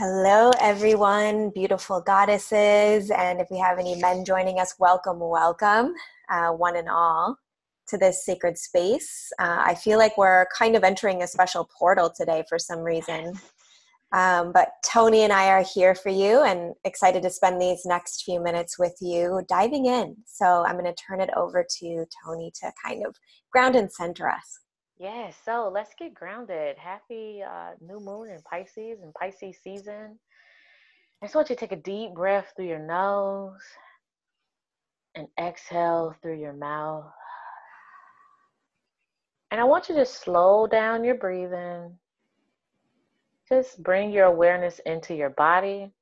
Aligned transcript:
Hello, 0.00 0.52
everyone, 0.60 1.50
beautiful 1.50 2.00
goddesses. 2.00 3.10
And 3.10 3.40
if 3.40 3.48
we 3.50 3.58
have 3.58 3.80
any 3.80 4.00
men 4.00 4.24
joining 4.24 4.60
us, 4.60 4.76
welcome, 4.78 5.18
welcome, 5.18 5.92
uh, 6.30 6.50
one 6.50 6.76
and 6.76 6.88
all, 6.88 7.36
to 7.88 7.98
this 7.98 8.24
sacred 8.24 8.56
space. 8.56 9.32
Uh, 9.40 9.60
I 9.66 9.74
feel 9.74 9.98
like 9.98 10.16
we're 10.16 10.46
kind 10.56 10.76
of 10.76 10.84
entering 10.84 11.24
a 11.24 11.26
special 11.26 11.68
portal 11.76 12.12
today 12.16 12.44
for 12.48 12.60
some 12.60 12.78
reason. 12.78 13.32
Um, 14.12 14.52
but 14.52 14.68
Tony 14.84 15.22
and 15.22 15.32
I 15.32 15.48
are 15.48 15.64
here 15.64 15.96
for 15.96 16.10
you 16.10 16.44
and 16.44 16.74
excited 16.84 17.24
to 17.24 17.30
spend 17.30 17.60
these 17.60 17.84
next 17.84 18.22
few 18.22 18.40
minutes 18.40 18.78
with 18.78 18.94
you 19.00 19.42
diving 19.48 19.86
in. 19.86 20.14
So 20.26 20.64
I'm 20.64 20.78
going 20.78 20.84
to 20.84 20.94
turn 20.94 21.20
it 21.20 21.30
over 21.36 21.66
to 21.80 22.06
Tony 22.24 22.52
to 22.60 22.70
kind 22.86 23.04
of 23.04 23.16
ground 23.50 23.74
and 23.74 23.90
center 23.90 24.28
us. 24.28 24.60
Yeah, 24.98 25.30
so 25.44 25.70
let's 25.72 25.94
get 25.96 26.12
grounded. 26.12 26.76
Happy 26.76 27.40
uh, 27.40 27.70
new 27.80 28.00
moon 28.00 28.30
in 28.30 28.42
Pisces 28.42 29.00
and 29.00 29.14
Pisces 29.14 29.56
season. 29.62 30.18
I 31.22 31.26
just 31.26 31.36
want 31.36 31.50
you 31.50 31.54
to 31.54 31.60
take 31.60 31.70
a 31.70 31.80
deep 31.80 32.14
breath 32.14 32.52
through 32.56 32.66
your 32.66 32.80
nose 32.80 33.60
and 35.14 35.28
exhale 35.38 36.16
through 36.20 36.40
your 36.40 36.52
mouth. 36.52 37.12
And 39.52 39.60
I 39.60 39.64
want 39.64 39.88
you 39.88 39.94
to 39.94 40.04
slow 40.04 40.66
down 40.66 41.04
your 41.04 41.14
breathing. 41.14 41.96
Just 43.48 43.80
bring 43.82 44.10
your 44.10 44.26
awareness 44.26 44.80
into 44.84 45.14
your 45.14 45.30
body. 45.30 45.92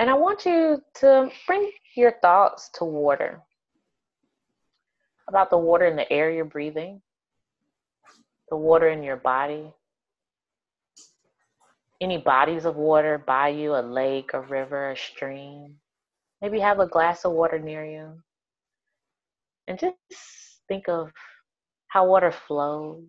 And 0.00 0.10
I 0.10 0.14
want 0.14 0.44
you 0.44 0.82
to 0.94 1.30
bring 1.46 1.70
your 1.94 2.14
thoughts 2.20 2.68
to 2.74 2.84
water 2.84 3.45
about 5.28 5.50
the 5.50 5.58
water 5.58 5.86
in 5.86 5.96
the 5.96 6.10
air 6.12 6.30
you're 6.30 6.44
breathing, 6.44 7.00
the 8.50 8.56
water 8.56 8.88
in 8.88 9.02
your 9.02 9.16
body, 9.16 9.72
any 12.00 12.18
bodies 12.18 12.64
of 12.64 12.76
water 12.76 13.22
by 13.26 13.48
you, 13.48 13.74
a 13.74 13.80
lake, 13.80 14.30
a 14.34 14.40
river, 14.40 14.90
a 14.90 14.96
stream. 14.96 15.76
Maybe 16.42 16.60
have 16.60 16.80
a 16.80 16.86
glass 16.86 17.24
of 17.24 17.32
water 17.32 17.58
near 17.58 17.84
you. 17.84 18.12
And 19.66 19.78
just 19.78 19.96
think 20.68 20.88
of 20.88 21.10
how 21.88 22.06
water 22.06 22.30
flows. 22.30 23.04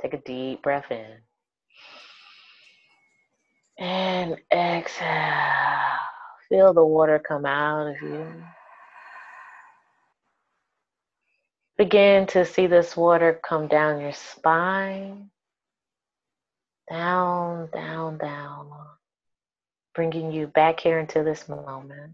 Take 0.00 0.14
a 0.14 0.22
deep 0.22 0.62
breath 0.62 0.90
in. 0.90 1.18
And 3.78 4.36
exhale. 4.52 5.98
Feel 6.48 6.74
the 6.74 6.84
water 6.84 7.18
come 7.18 7.46
out 7.46 7.88
of 7.88 7.96
you. 8.02 8.26
Begin 11.78 12.26
to 12.28 12.44
see 12.44 12.66
this 12.66 12.96
water 12.96 13.40
come 13.42 13.66
down 13.66 14.00
your 14.00 14.12
spine, 14.12 15.30
down, 16.90 17.68
down, 17.72 18.18
down, 18.18 18.70
bringing 19.94 20.32
you 20.32 20.46
back 20.46 20.80
here 20.80 20.98
into 20.98 21.22
this 21.22 21.48
moment. 21.48 22.12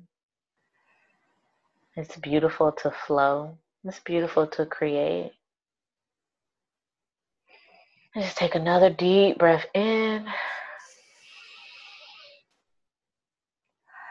It's 1.97 2.17
beautiful 2.17 2.73
to 2.73 2.93
flow, 3.07 3.59
it's 3.85 4.01
beautiful 4.01 4.47
to 4.47 4.67
create. 4.67 5.33
Just 8.15 8.37
take 8.37 8.55
another 8.55 8.91
deep 8.91 9.39
breath 9.39 9.67
in. 9.75 10.27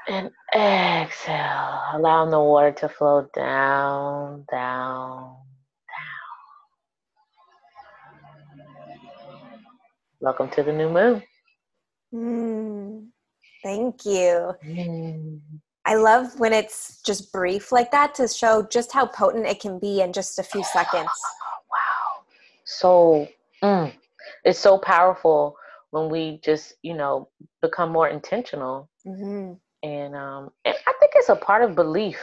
And 0.08 0.32
exhale, 0.58 1.82
allowing 1.94 2.32
the 2.32 2.40
water 2.40 2.72
to 2.72 2.90
flow 2.90 3.30
down, 3.36 4.46
down, 4.50 5.36
down. 5.88 6.36
Welcome 10.20 10.50
to 10.50 10.64
the 10.64 10.74
new 10.74 10.90
moon. 10.90 11.22
Mm, 12.14 13.08
thank 13.64 14.06
you. 14.06 14.54
Mm. 14.66 15.40
I 15.86 15.96
love 15.96 16.40
when 16.40 16.54
it's 16.54 17.02
just 17.04 17.32
brief 17.32 17.72
like 17.72 17.92
that 17.92 18.16
to 18.16 18.28
show 18.28 18.64
just 18.64 18.92
how 18.92 19.06
potent 19.06 19.46
it 19.46 19.60
can 19.60 19.80
be 19.80 20.02
in 20.02 20.12
just 20.12 20.40
a 20.40 20.44
few 20.44 20.64
seconds. 20.64 21.10
wow. 21.72 22.24
So 22.66 23.28
mm, 23.64 23.94
it's 24.44 24.60
so 24.60 24.80
powerful 24.80 25.56
when 25.92 26.10
we 26.10 26.42
just, 26.44 26.74
you 26.82 26.96
know, 26.96 27.30
become 27.62 27.92
more 27.92 28.10
intentional. 28.10 28.90
Mm-hmm. 29.06 29.54
And, 29.88 30.16
um, 30.16 30.50
and 30.66 30.76
I 30.86 30.94
think 31.00 31.14
it's 31.16 31.30
a 31.30 31.36
part 31.36 31.64
of 31.64 31.76
belief. 31.76 32.20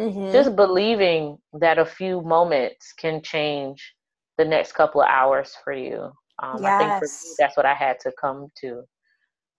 Mm-hmm. 0.00 0.32
Just 0.32 0.56
believing 0.56 1.36
that 1.54 1.78
a 1.78 1.84
few 1.84 2.22
moments 2.22 2.92
can 2.94 3.20
change 3.22 3.94
the 4.38 4.44
next 4.44 4.72
couple 4.72 5.02
of 5.02 5.08
hours 5.08 5.54
for 5.62 5.72
you. 5.72 6.10
Um, 6.42 6.62
yes. 6.62 6.64
I 6.64 6.78
think 6.78 6.98
for 6.98 7.04
me, 7.04 7.34
that's 7.38 7.56
what 7.56 7.66
I 7.66 7.74
had 7.74 8.00
to 8.00 8.12
come 8.20 8.48
to, 8.60 8.82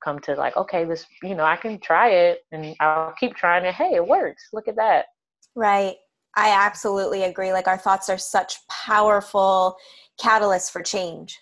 come 0.04 0.20
to 0.20 0.36
like, 0.36 0.58
okay, 0.58 0.84
this, 0.84 1.06
you 1.22 1.36
know, 1.36 1.44
I 1.44 1.58
can 1.58 1.80
try 1.80 2.10
it 2.10 2.40
and 2.52 2.76
I'll 2.80 3.14
keep 3.20 3.36
trying 3.36 3.66
it. 3.66 3.76
Hey, 3.76 3.94
it 3.96 4.08
works. 4.08 4.50
Look 4.54 4.68
at 4.68 4.76
that. 4.78 5.06
Right. 5.56 5.96
I 6.36 6.50
absolutely 6.50 7.24
agree. 7.24 7.52
Like 7.52 7.68
our 7.68 7.78
thoughts 7.78 8.10
are 8.10 8.18
such 8.18 8.56
powerful 8.68 9.76
catalysts 10.20 10.72
for 10.72 10.82
change. 10.82 11.40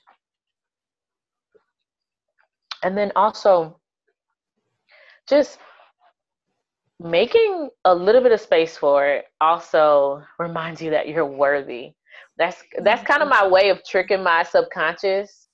And 2.83 2.97
then 2.97 3.11
also 3.15 3.79
just 5.27 5.57
making 6.99 7.69
a 7.83 7.93
little 7.93 8.21
bit 8.21 8.31
of 8.31 8.39
space 8.39 8.77
for 8.77 9.05
it 9.05 9.25
also 9.41 10.23
reminds 10.39 10.81
you 10.81 10.89
that 10.89 11.07
you're 11.07 11.25
worthy 11.25 11.93
that's 12.37 12.61
that's 12.83 13.03
kind 13.03 13.21
of 13.21 13.29
my 13.29 13.47
way 13.47 13.69
of 13.69 13.83
tricking 13.85 14.23
my 14.23 14.43
subconscious 14.43 15.45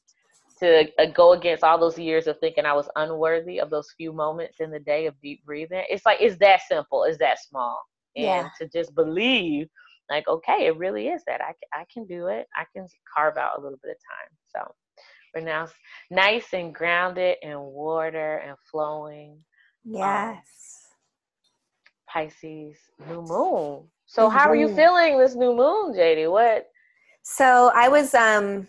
to 0.61 0.87
uh, 0.99 1.05
go 1.13 1.33
against 1.33 1.63
all 1.63 1.79
those 1.79 1.97
years 1.97 2.27
of 2.27 2.39
thinking 2.39 2.65
I 2.65 2.73
was 2.73 2.87
unworthy 2.95 3.59
of 3.59 3.69
those 3.69 3.93
few 3.97 4.13
moments 4.13 4.59
in 4.59 4.69
the 4.69 4.79
day 4.79 5.07
of 5.07 5.19
deep 5.21 5.43
breathing. 5.43 5.83
It's 5.89 6.05
like 6.05 6.19
it's 6.21 6.37
that 6.37 6.61
simple, 6.67 7.03
it's 7.03 7.17
that 7.17 7.39
small, 7.39 7.81
and 8.15 8.25
yeah. 8.25 8.49
to 8.59 8.67
just 8.67 8.93
believe, 8.93 9.67
like, 10.09 10.27
okay, 10.27 10.67
it 10.67 10.77
really 10.77 11.07
is 11.07 11.23
that 11.25 11.41
I 11.41 11.53
I 11.73 11.85
can 11.91 12.05
do 12.05 12.27
it. 12.27 12.47
I 12.55 12.65
can 12.75 12.87
carve 13.15 13.37
out 13.37 13.57
a 13.57 13.61
little 13.61 13.79
bit 13.83 13.91
of 13.91 13.97
time. 13.97 14.65
So 14.67 14.75
we're 15.33 15.45
now 15.45 15.67
nice 16.11 16.53
and 16.53 16.73
grounded 16.73 17.37
and 17.41 17.59
water 17.59 18.37
and 18.37 18.55
flowing. 18.71 19.31
Um, 19.87 19.93
yes. 19.93 20.37
Um, 20.37 20.43
Pisces 22.11 22.77
new 23.07 23.21
moon. 23.21 23.83
So 24.05 24.29
how 24.29 24.49
are 24.49 24.55
you 24.55 24.67
mm-hmm. 24.67 24.75
feeling 24.75 25.17
this 25.17 25.35
new 25.35 25.55
moon, 25.55 25.93
JD? 25.93 26.29
What 26.29 26.67
so 27.23 27.71
I 27.75 27.87
was 27.87 28.13
um 28.13 28.67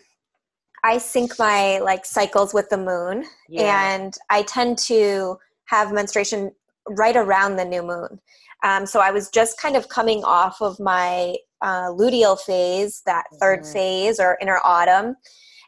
I 0.83 0.97
sync 0.97 1.37
my 1.39 1.79
like 1.79 2.05
cycles 2.05 2.53
with 2.53 2.69
the 2.69 2.77
moon 2.77 3.25
yeah. 3.49 3.93
and 3.93 4.15
I 4.29 4.43
tend 4.43 4.77
to 4.79 5.37
have 5.65 5.93
menstruation 5.93 6.51
right 6.89 7.15
around 7.15 7.55
the 7.55 7.65
new 7.65 7.81
moon. 7.81 8.19
Um, 8.63 8.85
so 8.85 8.99
I 8.99 9.11
was 9.11 9.29
just 9.29 9.59
kind 9.59 9.75
of 9.75 9.87
coming 9.89 10.23
off 10.23 10.61
of 10.61 10.79
my 10.79 11.35
uh, 11.61 11.89
luteal 11.89 12.39
phase, 12.39 13.01
that 13.05 13.25
3rd 13.41 13.59
mm-hmm. 13.59 13.73
phase 13.73 14.19
or 14.19 14.37
inner 14.41 14.59
autumn. 14.63 15.15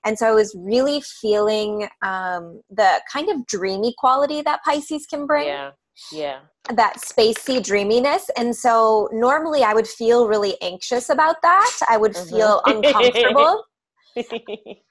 And 0.05 0.17
so 0.19 0.27
I 0.27 0.31
was 0.31 0.55
really 0.57 1.01
feeling 1.01 1.87
um, 2.01 2.61
the 2.69 3.01
kind 3.11 3.29
of 3.29 3.45
dreamy 3.47 3.93
quality 3.97 4.41
that 4.41 4.63
Pisces 4.63 5.05
can 5.05 5.25
bring. 5.25 5.47
Yeah 5.47 5.71
yeah 6.11 6.39
that 6.73 6.97
spacey 6.97 7.63
dreaminess. 7.63 8.29
And 8.37 8.55
so 8.55 9.09
normally 9.11 9.63
i 9.63 9.73
would 9.73 9.87
feel 9.87 10.27
really 10.27 10.55
anxious 10.61 11.09
about 11.09 11.41
that. 11.41 11.71
I 11.89 11.97
would 11.97 12.13
mm-hmm. 12.13 12.35
feel 12.35 12.61
uncomfortable. 12.65 13.63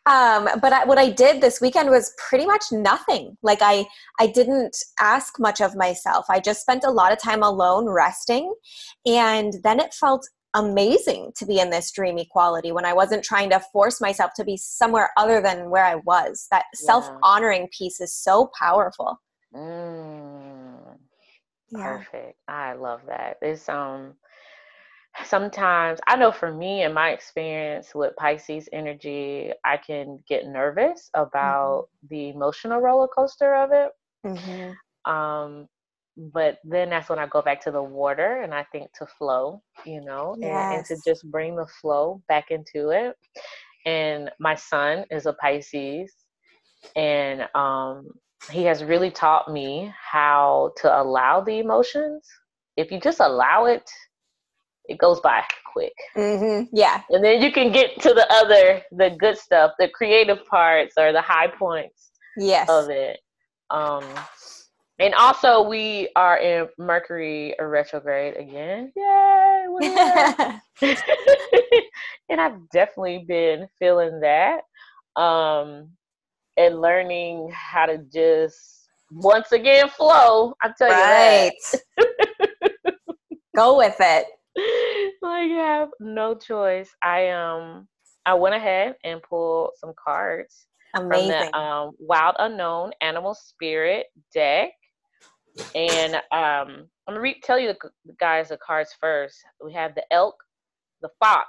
Um, 0.07 0.51
but 0.61 0.71
I, 0.71 0.85
what 0.85 0.99
i 0.99 1.09
did 1.09 1.41
this 1.41 1.59
weekend 1.59 1.89
was 1.89 2.12
pretty 2.29 2.45
much 2.45 2.65
nothing. 2.71 3.39
Like 3.43 3.61
i 3.62 3.87
i 4.21 4.27
didn't 4.27 4.77
ask 5.01 5.41
much 5.41 5.62
of 5.62 5.75
myself. 5.75 6.27
I 6.29 6.41
just 6.41 6.61
spent 6.61 6.85
a 6.85 6.91
lot 6.91 7.11
of 7.11 7.19
time 7.19 7.43
alone 7.43 7.89
resting. 7.89 8.53
And 9.06 9.55
then 9.62 9.81
it 9.81 9.95
felt 9.95 10.29
amazing 10.53 11.33
to 11.37 11.47
be 11.47 11.59
in 11.59 11.71
this 11.71 11.91
dreamy 11.91 12.29
quality 12.31 12.71
when 12.71 12.85
i 12.85 12.93
wasn't 12.93 13.25
trying 13.25 13.51
to 13.51 13.61
force 13.73 14.01
myself 14.01 14.31
to 14.37 14.45
be 14.45 14.56
somewhere 14.56 15.11
other 15.17 15.41
than 15.41 15.71
where 15.71 15.87
i 15.87 15.95
was. 15.95 16.47
That 16.51 16.67
yeah. 16.75 16.87
self-honoring 16.87 17.69
piece 17.76 18.03
is 18.03 18.15
so 18.15 18.50
powerful. 18.61 19.19
Mm, 19.55 20.54
yeah. 21.76 21.99
Perfect. 21.99 22.38
I 22.49 22.75
love 22.75 23.00
that. 23.09 23.37
It's 23.43 23.69
um 23.69 24.15
sometimes 25.25 26.00
I 26.06 26.17
know 26.17 26.32
for 26.32 26.53
me 26.53 26.82
and 26.82 26.94
my 26.94 27.11
experience 27.11 27.94
with 27.94 28.17
Pisces 28.17 28.69
energy, 28.73 29.53
I 29.65 29.76
can 29.76 30.19
get 30.29 30.47
nervous 30.47 31.11
about 31.15 31.85
mm-hmm. 31.85 32.06
the 32.11 32.29
emotional 32.31 32.81
roller 32.81 33.09
coaster 33.09 33.55
of 33.55 33.71
it. 33.73 33.91
Mm-hmm. 34.26 35.12
Um, 35.12 35.69
but 36.32 36.59
then 36.65 36.91
that's 36.91 37.09
when 37.09 37.19
I 37.19 37.26
go 37.26 37.43
back 37.43 37.61
to 37.62 37.71
the 37.71 37.82
water 37.82 38.43
and 38.43 38.55
I 38.55 38.65
think 38.73 38.93
to 38.99 39.06
flow, 39.19 39.62
you 39.85 40.00
know, 40.00 40.37
yes. 40.38 40.49
and, 40.50 40.76
and 40.76 40.87
to 40.87 41.11
just 41.11 41.29
bring 41.31 41.56
the 41.56 41.67
flow 41.81 42.23
back 42.29 42.50
into 42.50 42.91
it. 42.91 43.17
And 43.87 44.31
my 44.41 44.55
son 44.55 45.05
is 45.11 45.26
a 45.26 45.35
Pisces, 45.35 46.12
and 46.97 47.43
um, 47.55 48.09
he 48.51 48.65
has 48.65 48.85
really 48.85 49.11
taught 49.11 49.51
me 49.51 49.93
how 49.99 50.73
to 50.77 51.01
allow 51.01 51.41
the 51.41 51.59
emotions. 51.59 52.27
If 52.77 52.91
you 52.91 53.01
just 53.01 53.21
allow 53.21 53.67
it, 53.67 53.89
it 54.87 54.99
goes 54.99 55.21
by 55.21 55.43
quick. 55.73 55.95
Mm-hmm. 56.17 56.75
Yeah. 56.75 57.03
And 57.11 57.25
then 57.25 57.41
you 57.43 57.53
can 57.53 57.73
get 57.73 58.01
to 58.03 58.11
the 58.11 58.31
other, 58.31 58.83
the 58.93 59.17
good 59.19 59.39
stuff, 59.39 59.73
the 59.79 59.89
creative 59.89 60.45
parts 60.47 60.95
or 60.99 61.13
the 61.13 61.23
high 61.23 61.49
points 61.49 62.11
yes. 62.37 62.69
of 62.69 62.91
it. 62.91 63.19
Um, 63.71 64.05
and 65.01 65.15
also, 65.15 65.63
we 65.69 66.09
are 66.15 66.39
in 66.39 66.69
Mercury 66.79 67.55
retrograde 67.59 68.37
again. 68.37 68.93
Yay! 68.95 69.67
and 72.29 72.41
I've 72.41 72.69
definitely 72.71 73.25
been 73.27 73.67
feeling 73.79 74.21
that. 74.21 74.61
Um, 75.21 75.91
and 76.56 76.81
learning 76.81 77.51
how 77.53 77.87
to 77.87 77.99
just 78.12 78.89
once 79.11 79.53
again 79.53 79.89
flow. 79.89 80.55
I 80.62 80.71
tell 80.77 80.91
right. 80.91 81.53
you 81.73 81.79
that. 81.97 82.95
Go 83.56 83.79
with 83.79 83.97
it. 84.01 84.27
Like 85.23 85.49
you 85.49 85.56
have 85.56 85.89
no 86.01 86.35
choice. 86.35 86.91
I 87.03 87.31
um 87.31 87.89
I 88.27 88.35
went 88.35 88.55
ahead 88.55 88.97
and 89.05 89.23
pulled 89.23 89.71
some 89.79 89.93
cards 90.03 90.67
Amazing. 90.95 91.29
from 91.29 91.29
the 91.29 91.59
um, 91.59 91.93
Wild 91.99 92.37
Unknown 92.39 92.93
Animal 93.00 93.35
Spirit 93.35 94.07
deck. 94.33 94.71
And 95.75 96.15
um, 96.15 96.89
I'm 97.07 97.15
gonna 97.15 97.21
re- 97.21 97.41
tell 97.43 97.59
you 97.59 97.69
the 97.69 98.12
guys 98.19 98.49
the 98.49 98.59
cards 98.59 98.95
first. 99.00 99.37
We 99.62 99.73
have 99.75 99.95
the 99.95 100.05
elk, 100.12 100.37
the 101.03 101.11
fox, 101.21 101.49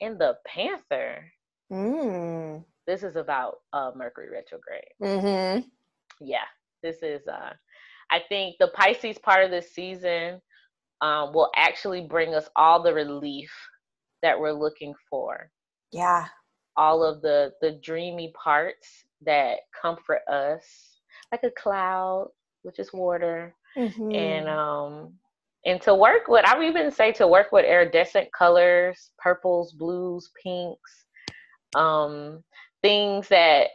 and 0.00 0.18
the 0.18 0.36
panther. 0.46 1.24
Mm. 1.72 2.64
This 2.86 3.02
is 3.02 3.16
about 3.16 3.56
uh, 3.72 3.90
Mercury 3.96 4.28
retrograde. 4.30 4.84
Mm-hmm. 5.02 5.66
Yeah, 6.20 6.44
this 6.82 7.02
is. 7.02 7.26
Uh, 7.26 7.52
I 8.10 8.20
think 8.28 8.56
the 8.58 8.68
Pisces 8.68 9.18
part 9.18 9.44
of 9.44 9.50
this 9.50 9.72
season 9.72 10.40
um, 11.00 11.32
will 11.32 11.50
actually 11.56 12.02
bring 12.02 12.34
us 12.34 12.48
all 12.56 12.82
the 12.82 12.92
relief 12.92 13.50
that 14.22 14.38
we're 14.38 14.52
looking 14.52 14.94
for. 15.10 15.50
Yeah. 15.92 16.26
All 16.76 17.04
of 17.04 17.22
the 17.22 17.52
the 17.60 17.78
dreamy 17.82 18.32
parts 18.42 19.04
that 19.24 19.60
comfort 19.80 20.22
us, 20.30 20.64
like 21.32 21.42
a 21.44 21.50
cloud, 21.50 22.30
which 22.62 22.78
is 22.78 22.92
water, 22.92 23.54
mm-hmm. 23.76 24.10
and 24.12 24.48
um, 24.48 25.12
and 25.64 25.80
to 25.82 25.94
work 25.94 26.28
with. 26.28 26.44
I 26.44 26.56
would 26.56 26.66
even 26.66 26.90
say 26.90 27.12
to 27.12 27.26
work 27.26 27.52
with 27.52 27.64
iridescent 27.64 28.28
colors, 28.36 29.10
purples, 29.18 29.72
blues, 29.72 30.30
pinks, 30.42 31.04
um, 31.74 32.42
things 32.84 33.28
that 33.28 33.68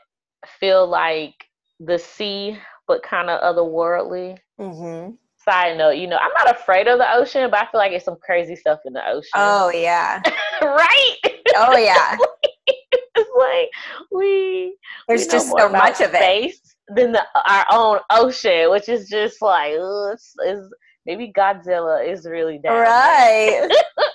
feel 0.59 0.87
like 0.87 1.33
the 1.79 1.97
sea, 1.97 2.59
but 2.87 3.01
kind 3.01 3.29
of 3.29 3.41
otherworldly. 3.41 4.37
Mm-hmm. 4.61 5.15
Side 5.43 5.77
note, 5.79 5.97
you 5.97 6.05
know, 6.05 6.17
I'm 6.17 6.31
not 6.37 6.55
afraid 6.55 6.87
of 6.87 6.99
the 6.99 7.11
ocean, 7.11 7.49
but 7.49 7.59
I 7.59 7.71
feel 7.71 7.79
like 7.79 7.91
it's 7.91 8.05
some 8.05 8.17
crazy 8.21 8.55
stuff 8.55 8.79
in 8.85 8.93
the 8.93 9.05
ocean. 9.07 9.31
Oh 9.33 9.69
yeah, 9.73 10.21
right. 10.61 11.15
Oh 11.55 11.75
yeah. 11.75 12.17
it's 12.67 13.29
like 13.37 13.69
we 14.11 14.77
there's 15.07 15.25
we 15.25 15.31
just 15.31 15.49
so 15.49 15.69
much 15.69 16.01
of 16.01 16.11
it 16.13 16.55
than 16.89 17.13
the 17.13 17.25
our 17.47 17.65
own 17.71 17.99
ocean, 18.11 18.69
which 18.69 18.89
is 18.89 19.09
just 19.09 19.41
like 19.41 19.71
it's, 19.73 20.33
it's, 20.39 20.69
maybe 21.07 21.31
Godzilla 21.35 22.07
is 22.07 22.27
really 22.27 22.59
down 22.59 22.77
right. 22.77 23.69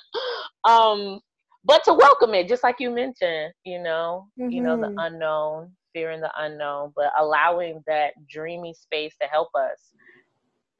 um, 0.64 1.18
but 1.64 1.82
to 1.84 1.94
welcome 1.94 2.34
it, 2.34 2.48
just 2.48 2.62
like 2.62 2.76
you 2.78 2.90
mentioned, 2.90 3.52
you 3.64 3.82
know, 3.82 4.28
mm-hmm. 4.38 4.50
you 4.50 4.62
know 4.62 4.76
the 4.76 4.88
mm-hmm. 4.88 4.98
unknown, 4.98 5.72
fearing 5.92 6.20
the 6.20 6.30
unknown, 6.38 6.92
but 6.94 7.10
allowing 7.18 7.82
that 7.86 8.12
dreamy 8.28 8.74
space 8.74 9.14
to 9.20 9.28
help 9.28 9.48
us. 9.54 9.78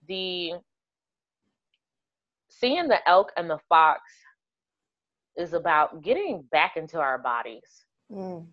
The 0.09 0.53
seeing 2.51 2.89
the 2.89 3.09
elk 3.09 3.33
and 3.37 3.49
the 3.49 3.59
fox 3.69 4.03
is 5.37 5.53
about 5.55 6.03
getting 6.03 6.45
back 6.53 6.77
into 6.77 7.01
our 7.01 7.19
bodies. 7.19 7.85
Mm. 8.13 8.47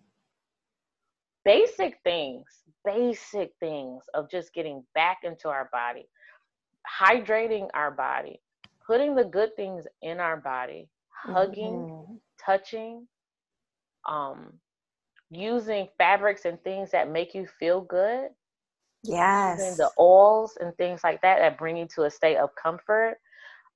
Basic 1.44 1.98
things, 2.04 2.46
basic 2.84 3.52
things 3.60 4.02
of 4.14 4.30
just 4.30 4.54
getting 4.54 4.84
back 4.94 5.18
into 5.22 5.48
our 5.48 5.68
body, 5.72 6.08
hydrating 7.00 7.68
our 7.74 7.90
body, 7.90 8.40
putting 8.86 9.14
the 9.14 9.24
good 9.24 9.54
things 9.56 9.84
in 10.02 10.18
our 10.18 10.36
body, 10.36 10.88
hugging, 11.22 11.72
mm-hmm. 11.72 12.14
touching, 12.44 13.06
um, 14.08 14.52
using 15.30 15.88
fabrics 15.98 16.44
and 16.44 16.62
things 16.62 16.90
that 16.90 17.10
make 17.10 17.34
you 17.34 17.46
feel 17.58 17.80
good. 17.80 18.28
Yes. 19.04 19.58
Using 19.58 19.76
the 19.78 19.90
oils 19.98 20.56
and 20.60 20.76
things 20.76 21.00
like 21.02 21.20
that 21.22 21.38
that 21.38 21.58
bring 21.58 21.76
you 21.76 21.88
to 21.94 22.04
a 22.04 22.10
state 22.10 22.36
of 22.36 22.50
comfort. 22.60 23.16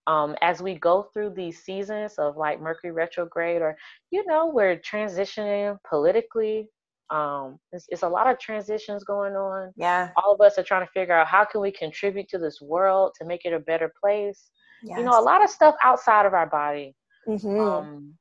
Um, 0.07 0.37
as 0.41 0.63
we 0.63 0.77
go 0.77 1.09
through 1.13 1.31
these 1.31 1.65
seasons 1.65 2.15
of 2.19 2.37
like 2.37 2.61
Mercury 2.61 2.93
retrograde, 2.93 3.61
or 3.61 3.77
you 4.13 4.25
know, 4.27 4.47
we're 4.47 4.77
transitioning 4.77 5.77
politically. 5.89 6.69
Um, 7.11 7.59
it's, 7.73 7.87
it's 7.89 8.03
a 8.03 8.09
lot 8.09 8.29
of 8.29 8.39
transitions 8.39 9.03
going 9.03 9.35
on. 9.35 9.73
Yeah. 9.77 10.11
All 10.17 10.33
of 10.33 10.41
us 10.41 10.59
are 10.59 10.63
trying 10.63 10.87
to 10.87 10.93
figure 10.93 11.15
out 11.15 11.27
how 11.27 11.45
can 11.45 11.61
we 11.61 11.73
contribute 11.73 12.29
to 12.29 12.39
this 12.39 12.61
world 12.61 13.13
to 13.19 13.27
make 13.27 13.45
it 13.45 13.53
a 13.53 13.59
better 13.59 13.93
place. 14.01 14.51
Yes. 14.85 14.99
You 14.99 15.05
know, 15.05 15.19
a 15.19 15.23
lot 15.23 15.43
of 15.43 15.51
stuff 15.51 15.75
outside 15.83 16.27
of 16.27 16.35
our 16.35 16.47
body 16.47 16.95
mm-hmm. 17.27 17.61
um, 17.61 18.15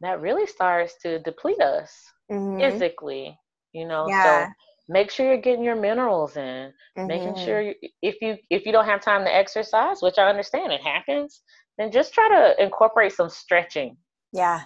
that 0.00 0.20
really 0.20 0.46
starts 0.46 0.94
to 1.02 1.18
deplete 1.20 1.60
us 1.60 1.92
mm-hmm. 2.30 2.60
physically. 2.60 3.38
You 3.72 3.86
know, 3.86 4.06
yeah. 4.08 4.46
so 4.46 4.52
make 4.88 5.10
sure 5.10 5.26
you're 5.26 5.40
getting 5.40 5.64
your 5.64 5.76
minerals 5.76 6.36
in. 6.36 6.72
Mm-hmm. 6.96 7.06
Making 7.06 7.36
sure 7.36 7.60
you, 7.62 7.74
if 8.02 8.16
you 8.20 8.36
if 8.50 8.66
you 8.66 8.72
don't 8.72 8.86
have 8.86 9.00
time 9.02 9.24
to 9.24 9.34
exercise, 9.34 10.02
which 10.02 10.18
I 10.18 10.28
understand 10.28 10.72
it 10.72 10.82
happens, 10.82 11.42
then 11.76 11.92
just 11.92 12.12
try 12.12 12.28
to 12.28 12.62
incorporate 12.62 13.12
some 13.12 13.28
stretching. 13.28 13.96
Yeah. 14.32 14.62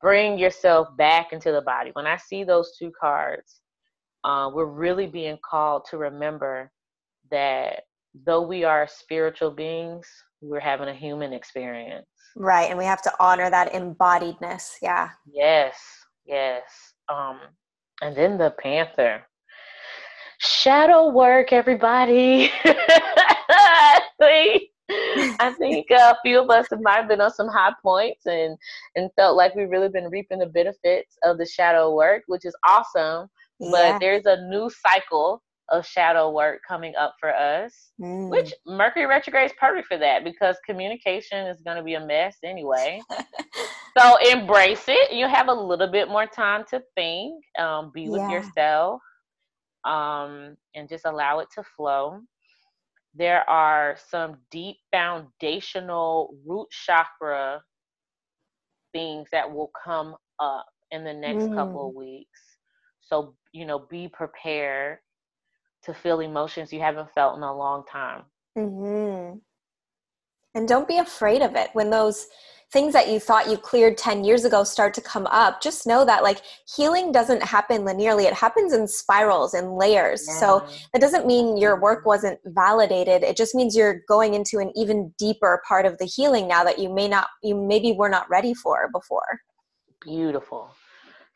Bring 0.00 0.38
yourself 0.38 0.88
back 0.96 1.32
into 1.32 1.52
the 1.52 1.62
body. 1.62 1.90
When 1.92 2.06
I 2.06 2.16
see 2.16 2.44
those 2.44 2.76
two 2.76 2.92
cards, 3.00 3.60
uh, 4.24 4.50
we're 4.52 4.66
really 4.66 5.06
being 5.06 5.38
called 5.48 5.84
to 5.90 5.96
remember 5.96 6.70
that 7.30 7.82
though 8.26 8.42
we 8.42 8.64
are 8.64 8.86
spiritual 8.88 9.50
beings, 9.50 10.06
we're 10.40 10.60
having 10.60 10.88
a 10.88 10.94
human 10.94 11.32
experience. 11.32 12.06
Right. 12.36 12.68
And 12.68 12.78
we 12.78 12.84
have 12.84 13.02
to 13.02 13.12
honor 13.20 13.50
that 13.50 13.72
embodiedness. 13.72 14.74
Yeah. 14.80 15.10
Yes. 15.30 15.76
Yes. 16.24 16.62
Um, 17.08 17.40
and 18.00 18.16
then 18.16 18.38
the 18.38 18.54
Panther. 18.58 19.22
Shadow 20.38 21.08
work, 21.10 21.52
everybody. 21.52 22.50
I 22.64 24.00
think, 24.18 24.62
I 25.40 25.54
think 25.56 25.86
a 25.90 26.16
few 26.24 26.40
of 26.40 26.50
us 26.50 26.66
might 26.80 26.96
have 26.96 27.08
been 27.08 27.20
on 27.20 27.32
some 27.32 27.48
high 27.48 27.72
points 27.80 28.26
and 28.26 28.56
and 28.96 29.10
felt 29.14 29.36
like 29.36 29.54
we've 29.54 29.70
really 29.70 29.88
been 29.88 30.10
reaping 30.10 30.40
the 30.40 30.46
benefits 30.46 31.16
of 31.22 31.38
the 31.38 31.46
shadow 31.46 31.94
work, 31.94 32.24
which 32.26 32.44
is 32.44 32.56
awesome. 32.66 33.28
Yeah. 33.60 33.70
But 33.70 34.00
there's 34.00 34.26
a 34.26 34.48
new 34.48 34.68
cycle 34.68 35.42
of 35.70 35.86
shadow 35.86 36.30
work 36.30 36.60
coming 36.66 36.94
up 36.96 37.14
for 37.20 37.34
us, 37.34 37.92
mm. 38.00 38.30
which 38.30 38.52
Mercury 38.66 39.06
retrograde 39.06 39.46
is 39.46 39.56
perfect 39.58 39.88
for 39.88 39.98
that 39.98 40.24
because 40.24 40.56
communication 40.66 41.46
is 41.46 41.62
going 41.62 41.76
to 41.76 41.82
be 41.82 41.94
a 41.94 42.06
mess 42.06 42.36
anyway. 42.44 43.00
so 43.98 44.16
embrace 44.30 44.84
it. 44.88 45.12
You 45.12 45.26
have 45.28 45.48
a 45.48 45.54
little 45.54 45.90
bit 45.90 46.08
more 46.08 46.26
time 46.26 46.64
to 46.70 46.82
think, 46.94 47.42
um, 47.58 47.90
be 47.94 48.08
with 48.08 48.20
yeah. 48.20 48.30
yourself, 48.30 49.00
um, 49.84 50.56
and 50.74 50.88
just 50.88 51.06
allow 51.06 51.38
it 51.38 51.48
to 51.54 51.62
flow. 51.76 52.20
There 53.14 53.48
are 53.48 53.96
some 54.10 54.36
deep 54.50 54.76
foundational 54.90 56.34
root 56.46 56.68
chakra 56.70 57.62
things 58.92 59.28
that 59.32 59.50
will 59.50 59.70
come 59.84 60.14
up 60.38 60.66
in 60.90 61.04
the 61.04 61.14
next 61.14 61.44
mm. 61.44 61.54
couple 61.54 61.88
of 61.88 61.94
weeks. 61.94 62.40
So, 63.00 63.34
you 63.52 63.66
know, 63.66 63.80
be 63.90 64.08
prepared 64.08 64.98
to 65.84 65.94
feel 65.94 66.20
emotions 66.20 66.72
you 66.72 66.80
haven't 66.80 67.10
felt 67.12 67.36
in 67.36 67.42
a 67.42 67.56
long 67.56 67.84
time. 67.84 68.22
Mm-hmm. 68.56 69.38
And 70.54 70.68
don't 70.68 70.88
be 70.88 70.98
afraid 70.98 71.42
of 71.42 71.56
it 71.56 71.70
when 71.72 71.90
those 71.90 72.26
things 72.72 72.94
that 72.94 73.08
you 73.08 73.20
thought 73.20 73.50
you 73.50 73.56
cleared 73.56 73.98
10 73.98 74.24
years 74.24 74.44
ago 74.44 74.64
start 74.64 74.94
to 74.94 75.00
come 75.02 75.26
up 75.26 75.60
just 75.62 75.86
know 75.86 76.04
that 76.04 76.22
like 76.22 76.40
healing 76.74 77.12
doesn't 77.12 77.42
happen 77.42 77.82
linearly 77.82 78.24
it 78.24 78.32
happens 78.32 78.72
in 78.72 78.88
spirals 78.88 79.52
and 79.52 79.76
layers 79.76 80.24
yeah. 80.26 80.34
so 80.38 80.66
that 80.92 81.00
doesn't 81.00 81.26
mean 81.26 81.56
your 81.58 81.78
work 81.78 82.06
wasn't 82.06 82.38
validated 82.46 83.22
it 83.22 83.36
just 83.36 83.54
means 83.54 83.76
you're 83.76 84.00
going 84.08 84.32
into 84.32 84.58
an 84.58 84.72
even 84.74 85.12
deeper 85.18 85.62
part 85.68 85.84
of 85.84 85.98
the 85.98 86.06
healing 86.06 86.48
now 86.48 86.64
that 86.64 86.78
you 86.78 86.92
may 86.92 87.06
not 87.06 87.28
you 87.42 87.54
maybe 87.54 87.92
were 87.92 88.08
not 88.08 88.28
ready 88.30 88.54
for 88.54 88.88
before 88.92 89.38
beautiful 90.00 90.70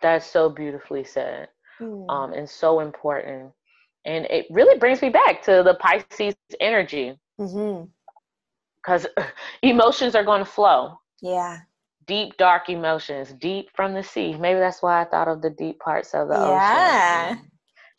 that's 0.00 0.26
so 0.26 0.48
beautifully 0.48 1.04
said 1.04 1.48
mm. 1.80 2.08
um, 2.10 2.32
and 2.32 2.48
so 2.48 2.80
important 2.80 3.52
and 4.06 4.24
it 4.26 4.46
really 4.50 4.78
brings 4.78 5.02
me 5.02 5.10
back 5.10 5.42
to 5.42 5.62
the 5.64 5.74
Pisces 5.74 6.36
energy. 6.60 7.18
Because 7.36 9.06
mm-hmm. 9.06 9.22
emotions 9.62 10.14
are 10.14 10.24
going 10.24 10.44
to 10.44 10.50
flow. 10.50 10.98
Yeah. 11.20 11.58
Deep, 12.06 12.36
dark 12.36 12.68
emotions, 12.68 13.34
deep 13.40 13.68
from 13.74 13.92
the 13.92 14.02
sea. 14.02 14.34
Maybe 14.36 14.60
that's 14.60 14.80
why 14.80 15.02
I 15.02 15.04
thought 15.06 15.26
of 15.26 15.42
the 15.42 15.50
deep 15.50 15.80
parts 15.80 16.14
of 16.14 16.28
the 16.28 16.36
ocean. 16.36 16.50
yeah. 16.52 17.28
ocean. 17.32 17.50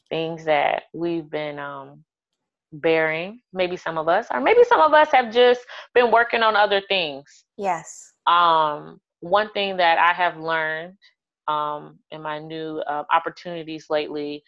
Things 0.10 0.46
that 0.46 0.84
we've 0.94 1.30
been 1.30 1.60
um, 1.60 2.06
bearing. 2.72 3.42
Maybe 3.52 3.76
some 3.76 3.98
of 3.98 4.08
us, 4.08 4.28
or 4.32 4.40
maybe 4.40 4.64
some 4.64 4.80
of 4.80 4.94
us 4.94 5.10
have 5.12 5.34
just 5.34 5.60
been 5.94 6.10
working 6.10 6.42
on 6.42 6.56
other 6.56 6.82
things. 6.88 7.44
Yes. 7.58 8.14
Um, 8.26 9.02
one 9.20 9.52
thing 9.52 9.76
that 9.78 9.98
I 9.98 10.14
have 10.14 10.38
learned 10.38 10.94
um, 11.50 12.00
in 12.12 12.22
my 12.22 12.40
new 12.40 12.78
uh, 12.88 13.04
opportunities 13.12 13.88
lately 13.90 14.44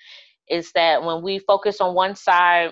is 0.49 0.71
that 0.73 1.03
when 1.03 1.21
we 1.21 1.39
focus 1.39 1.79
on 1.81 1.93
one 1.93 2.15
side, 2.15 2.71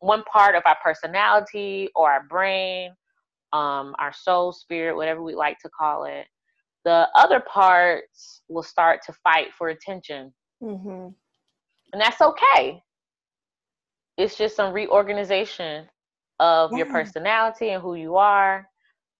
one 0.00 0.22
part 0.24 0.54
of 0.54 0.62
our 0.66 0.76
personality 0.82 1.88
or 1.94 2.10
our 2.10 2.24
brain, 2.28 2.90
um, 3.52 3.94
our 3.98 4.12
soul, 4.12 4.52
spirit, 4.52 4.96
whatever 4.96 5.22
we 5.22 5.34
like 5.34 5.58
to 5.60 5.70
call 5.78 6.04
it, 6.04 6.26
the 6.84 7.08
other 7.16 7.40
parts 7.40 8.42
will 8.48 8.62
start 8.62 9.00
to 9.06 9.12
fight 9.24 9.48
for 9.56 9.68
attention. 9.68 10.32
Mm-hmm. 10.62 11.08
And 11.92 12.02
that's 12.02 12.20
okay. 12.20 12.82
It's 14.16 14.36
just 14.36 14.56
some 14.56 14.72
reorganization 14.72 15.86
of 16.38 16.70
yeah. 16.72 16.78
your 16.78 16.86
personality 16.86 17.70
and 17.70 17.82
who 17.82 17.94
you 17.94 18.16
are. 18.16 18.68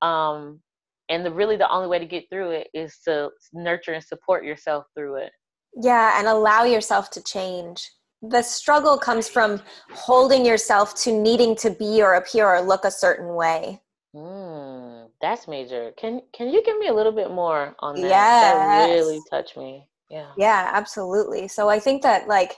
Um, 0.02 0.60
and 1.08 1.24
the 1.24 1.30
really 1.30 1.56
the 1.56 1.70
only 1.70 1.88
way 1.88 1.98
to 1.98 2.06
get 2.06 2.24
through 2.30 2.50
it 2.50 2.68
is 2.74 2.98
to 3.04 3.30
nurture 3.52 3.92
and 3.92 4.04
support 4.04 4.44
yourself 4.44 4.84
through 4.96 5.16
it. 5.16 5.32
Yeah, 5.80 6.18
and 6.18 6.26
allow 6.26 6.64
yourself 6.64 7.10
to 7.10 7.22
change. 7.22 7.90
The 8.22 8.42
struggle 8.42 8.96
comes 8.96 9.28
from 9.28 9.60
holding 9.92 10.44
yourself 10.44 10.94
to 11.02 11.12
needing 11.12 11.54
to 11.56 11.70
be 11.70 12.02
or 12.02 12.14
appear 12.14 12.46
or 12.48 12.62
look 12.62 12.84
a 12.84 12.90
certain 12.90 13.34
way. 13.34 13.80
Mm, 14.14 15.10
that's 15.20 15.46
major. 15.46 15.92
Can 15.98 16.22
can 16.32 16.48
you 16.48 16.62
give 16.64 16.78
me 16.78 16.88
a 16.88 16.94
little 16.94 17.12
bit 17.12 17.30
more 17.30 17.76
on 17.80 17.94
that? 17.96 18.08
Yes. 18.08 18.54
That 18.54 18.86
really 18.94 19.20
touched 19.28 19.56
me. 19.56 19.86
Yeah. 20.10 20.30
Yeah, 20.38 20.70
absolutely. 20.72 21.48
So 21.48 21.68
I 21.68 21.78
think 21.78 22.02
that 22.02 22.26
like 22.26 22.56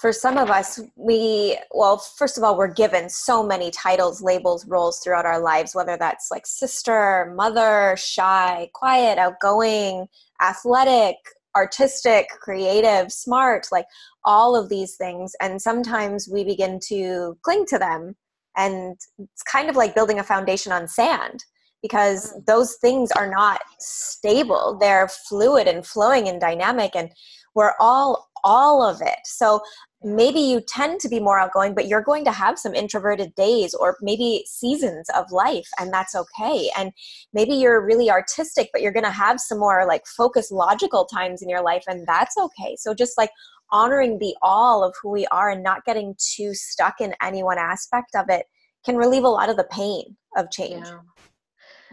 for 0.00 0.12
some 0.12 0.38
of 0.38 0.50
us, 0.50 0.80
we, 0.96 1.58
well, 1.72 1.98
first 1.98 2.38
of 2.38 2.44
all, 2.44 2.56
we're 2.56 2.72
given 2.72 3.10
so 3.10 3.42
many 3.42 3.70
titles, 3.70 4.22
labels, 4.22 4.66
roles 4.66 4.98
throughout 5.00 5.26
our 5.26 5.40
lives, 5.40 5.74
whether 5.74 5.98
that's 5.98 6.30
like 6.30 6.46
sister, 6.46 7.32
mother, 7.36 7.94
shy, 7.98 8.70
quiet, 8.72 9.18
outgoing, 9.18 10.08
athletic, 10.40 11.16
artistic, 11.56 12.28
creative, 12.40 13.12
smart, 13.12 13.66
like 13.72 13.86
all 14.24 14.56
of 14.56 14.68
these 14.68 14.96
things. 14.96 15.32
And 15.40 15.60
sometimes 15.60 16.28
we 16.30 16.44
begin 16.44 16.78
to 16.88 17.36
cling 17.42 17.66
to 17.66 17.78
them. 17.78 18.16
And 18.56 18.96
it's 19.18 19.42
kind 19.42 19.68
of 19.68 19.76
like 19.76 19.94
building 19.94 20.18
a 20.18 20.24
foundation 20.24 20.72
on 20.72 20.88
sand 20.88 21.44
because 21.82 22.32
mm. 22.32 22.44
those 22.46 22.76
things 22.80 23.10
are 23.12 23.30
not 23.30 23.60
stable. 23.78 24.76
They're 24.80 25.08
fluid 25.28 25.66
and 25.66 25.86
flowing 25.86 26.28
and 26.28 26.40
dynamic. 26.40 26.92
And 26.94 27.10
we're 27.54 27.74
all 27.80 28.28
all 28.42 28.82
of 28.82 29.02
it. 29.02 29.18
So 29.24 29.60
maybe 30.02 30.40
you 30.40 30.60
tend 30.60 31.00
to 31.00 31.08
be 31.08 31.20
more 31.20 31.38
outgoing, 31.38 31.74
but 31.74 31.86
you're 31.86 32.02
going 32.02 32.24
to 32.24 32.32
have 32.32 32.58
some 32.58 32.74
introverted 32.74 33.34
days 33.34 33.74
or 33.74 33.96
maybe 34.00 34.44
seasons 34.46 35.08
of 35.14 35.30
life, 35.30 35.68
and 35.78 35.92
that's 35.92 36.14
okay. 36.14 36.70
And 36.76 36.92
maybe 37.32 37.54
you're 37.54 37.84
really 37.84 38.10
artistic, 38.10 38.70
but 38.72 38.82
you're 38.82 38.92
going 38.92 39.04
to 39.04 39.10
have 39.10 39.40
some 39.40 39.58
more 39.58 39.86
like 39.86 40.06
focused, 40.06 40.52
logical 40.52 41.04
times 41.04 41.42
in 41.42 41.48
your 41.48 41.62
life, 41.62 41.84
and 41.86 42.06
that's 42.06 42.36
okay. 42.38 42.76
So 42.76 42.94
just 42.94 43.18
like 43.18 43.30
honoring 43.72 44.18
the 44.18 44.34
all 44.42 44.82
of 44.82 44.94
who 45.00 45.10
we 45.10 45.26
are 45.26 45.50
and 45.50 45.62
not 45.62 45.84
getting 45.84 46.14
too 46.18 46.54
stuck 46.54 47.00
in 47.00 47.14
any 47.22 47.42
one 47.42 47.58
aspect 47.58 48.14
of 48.16 48.26
it 48.28 48.46
can 48.84 48.96
relieve 48.96 49.24
a 49.24 49.28
lot 49.28 49.50
of 49.50 49.56
the 49.56 49.68
pain 49.70 50.16
of 50.36 50.50
change. 50.50 50.86
Yeah. 50.86 51.00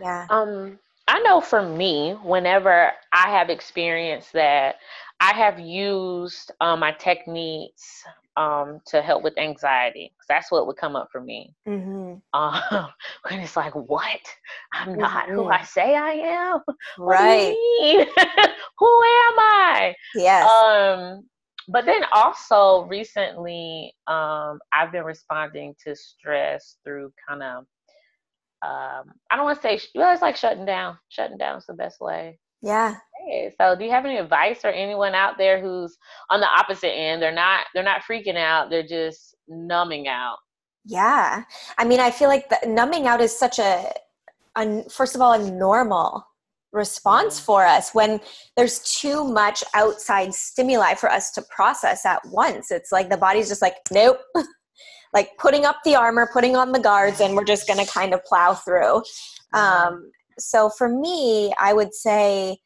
yeah. 0.01 0.27
Um, 0.29 0.79
I 1.07 1.19
know 1.19 1.39
for 1.39 1.61
me, 1.61 2.17
whenever 2.23 2.91
I 3.13 3.29
have 3.29 3.49
experienced 3.49 4.33
that, 4.33 4.75
I 5.19 5.33
have 5.33 5.59
used 5.59 6.51
um, 6.61 6.79
my 6.79 6.91
techniques 6.91 8.03
um, 8.37 8.79
to 8.85 9.01
help 9.01 9.23
with 9.23 9.37
anxiety. 9.37 10.13
That's 10.29 10.51
what 10.51 10.67
would 10.67 10.77
come 10.77 10.95
up 10.95 11.09
for 11.11 11.21
me. 11.21 11.53
Mm-hmm. 11.67 12.15
Um, 12.33 12.89
when 13.27 13.39
it's 13.39 13.57
like, 13.57 13.73
what? 13.73 14.21
I'm 14.73 14.95
not 14.95 15.25
mm-hmm. 15.25 15.35
who 15.35 15.47
I 15.47 15.63
say 15.63 15.95
I 15.95 16.11
am. 16.11 16.59
right. 16.99 17.55
who 18.77 18.85
am 18.85 19.39
I? 19.39 19.95
Yes. 20.13 20.49
Um, 20.49 21.23
but 21.67 21.85
then 21.85 22.03
also 22.13 22.83
recently, 22.83 23.93
um, 24.07 24.59
I've 24.71 24.91
been 24.91 25.03
responding 25.03 25.75
to 25.85 25.95
stress 25.95 26.77
through 26.83 27.11
kind 27.27 27.43
of, 27.43 27.57
um, 28.63 29.13
I 29.31 29.35
don't 29.35 29.45
want 29.45 29.61
to 29.61 29.67
say, 29.67 29.79
well, 29.95 30.13
it's 30.13 30.21
like 30.21 30.37
shutting 30.37 30.65
down. 30.65 30.97
Shutting 31.09 31.37
down 31.37 31.57
is 31.57 31.65
the 31.65 31.73
best 31.73 31.99
way. 31.99 32.39
Yeah. 32.61 32.95
Okay. 33.27 33.53
So 33.59 33.75
do 33.75 33.83
you 33.83 33.91
have 33.91 34.05
any 34.05 34.17
advice 34.17 34.61
for 34.61 34.69
anyone 34.69 35.13
out 35.13 35.37
there 35.37 35.61
who's 35.61 35.97
on 36.29 36.39
the 36.39 36.47
opposite 36.47 36.93
end? 36.93 37.21
They're 37.21 37.31
not 37.31 37.65
they're 37.73 37.83
not 37.83 38.01
freaking 38.09 38.37
out, 38.37 38.69
they're 38.69 38.87
just 38.87 39.35
numbing 39.47 40.07
out. 40.07 40.37
Yeah. 40.85 41.43
I 41.77 41.85
mean, 41.85 41.99
I 41.99 42.11
feel 42.11 42.29
like 42.29 42.49
the, 42.49 42.59
numbing 42.67 43.07
out 43.07 43.19
is 43.19 43.37
such 43.37 43.59
a, 43.59 43.91
a 44.55 44.89
first 44.89 45.15
of 45.15 45.21
all 45.21 45.33
a 45.33 45.51
normal 45.51 46.25
response 46.71 47.39
for 47.39 47.65
us 47.65 47.93
when 47.93 48.19
there's 48.55 48.79
too 48.79 49.23
much 49.23 49.63
outside 49.73 50.33
stimuli 50.33 50.93
for 50.93 51.09
us 51.11 51.31
to 51.31 51.41
process 51.49 52.05
at 52.05 52.21
once. 52.25 52.71
It's 52.71 52.91
like 52.91 53.09
the 53.09 53.17
body's 53.17 53.49
just 53.49 53.61
like, 53.61 53.75
nope. 53.91 54.19
like 55.13 55.31
putting 55.37 55.65
up 55.65 55.77
the 55.83 55.95
armor, 55.95 56.29
putting 56.31 56.55
on 56.55 56.71
the 56.71 56.79
guards, 56.79 57.21
and 57.21 57.35
we're 57.35 57.45
just 57.45 57.67
going 57.67 57.83
to 57.83 57.91
kind 57.91 58.13
of 58.13 58.23
plow 58.25 58.53
through. 58.53 59.01
Um, 59.53 60.11
so 60.37 60.69
for 60.69 60.89
me, 60.89 61.53
I 61.59 61.73
would 61.73 61.93
say, 61.93 62.59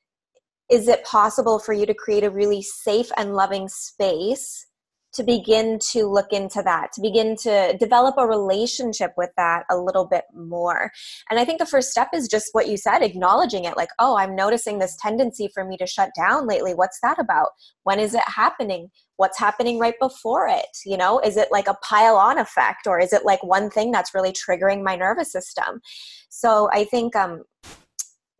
is 0.71 0.87
it 0.87 1.03
possible 1.03 1.59
for 1.59 1.73
you 1.73 1.85
to 1.85 1.93
create 1.93 2.23
a 2.23 2.29
really 2.29 2.61
safe 2.61 3.11
and 3.17 3.35
loving 3.35 3.67
space 3.67 4.65
to 5.13 5.23
begin 5.23 5.77
to 5.91 6.05
look 6.05 6.31
into 6.31 6.61
that, 6.63 6.93
to 6.93 7.01
begin 7.01 7.35
to 7.35 7.75
develop 7.77 8.15
a 8.17 8.25
relationship 8.25 9.11
with 9.17 9.29
that 9.35 9.63
a 9.69 9.77
little 9.77 10.05
bit 10.05 10.23
more. 10.33 10.89
And 11.29 11.37
I 11.39 11.43
think 11.43 11.59
the 11.59 11.65
first 11.65 11.91
step 11.91 12.09
is 12.13 12.29
just 12.29 12.49
what 12.53 12.69
you 12.69 12.77
said, 12.77 13.01
acknowledging 13.01 13.65
it 13.65 13.75
like, 13.75 13.89
oh, 13.99 14.15
I'm 14.15 14.35
noticing 14.35 14.79
this 14.79 14.95
tendency 15.01 15.49
for 15.53 15.65
me 15.65 15.75
to 15.77 15.85
shut 15.85 16.11
down 16.15 16.47
lately. 16.47 16.73
What's 16.73 16.99
that 17.01 17.19
about? 17.19 17.49
When 17.83 17.99
is 17.99 18.13
it 18.13 18.23
happening? 18.25 18.89
What's 19.17 19.37
happening 19.37 19.79
right 19.79 19.95
before 19.99 20.47
it? 20.47 20.77
You 20.85 20.95
know, 20.95 21.19
is 21.19 21.35
it 21.35 21.49
like 21.51 21.67
a 21.67 21.77
pile 21.83 22.15
on 22.15 22.39
effect 22.39 22.87
or 22.87 22.99
is 22.99 23.11
it 23.11 23.25
like 23.25 23.43
one 23.43 23.69
thing 23.69 23.91
that's 23.91 24.15
really 24.15 24.31
triggering 24.31 24.81
my 24.81 24.95
nervous 24.95 25.31
system? 25.31 25.81
So 26.29 26.69
I 26.71 26.85
think 26.85 27.15
um, 27.17 27.43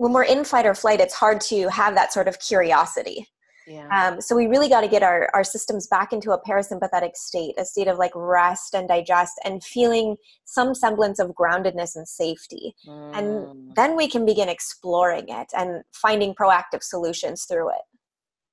when 0.01 0.13
we're 0.13 0.24
in 0.24 0.43
fight 0.43 0.65
or 0.65 0.74
flight, 0.74 1.00
it's 1.00 1.13
hard 1.13 1.39
to 1.41 1.70
have 1.70 1.93
that 1.96 2.12
sort 2.12 2.27
of 2.27 2.39
curiosity 2.39 3.27
yeah. 3.67 3.88
Um, 3.89 4.22
so 4.22 4.36
we 4.36 4.48
really 4.48 4.70
got 4.70 4.81
to 4.81 4.88
get 4.88 5.03
our, 5.03 5.29
our 5.34 5.43
systems 5.43 5.88
back 5.88 6.12
into 6.12 6.31
a 6.31 6.41
parasympathetic 6.41 7.15
state, 7.15 7.55
a 7.58 7.65
state 7.65 7.88
of 7.88 7.98
like 7.98 8.12
rest 8.15 8.74
and 8.74 8.88
digest 8.88 9.39
and 9.46 9.63
feeling 9.63 10.17
some 10.46 10.74
semblance 10.74 11.20
of 11.20 11.29
groundedness 11.29 11.96
and 11.96 12.08
safety. 12.08 12.75
Mm. 12.88 13.17
And 13.17 13.75
then 13.75 13.96
we 13.96 14.10
can 14.10 14.25
begin 14.25 14.50
exploring 14.50 15.25
it 15.29 15.48
and 15.55 15.84
finding 15.93 16.34
proactive 16.34 16.81
solutions 16.81 17.46
through 17.46 17.70
it. 17.70 17.81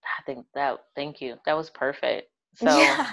I 0.04 0.22
think 0.24 0.46
that, 0.54 0.78
thank 0.94 1.20
you. 1.20 1.36
That 1.46 1.56
was 1.56 1.70
perfect. 1.70 2.28
So 2.56 2.76
yeah. 2.76 3.12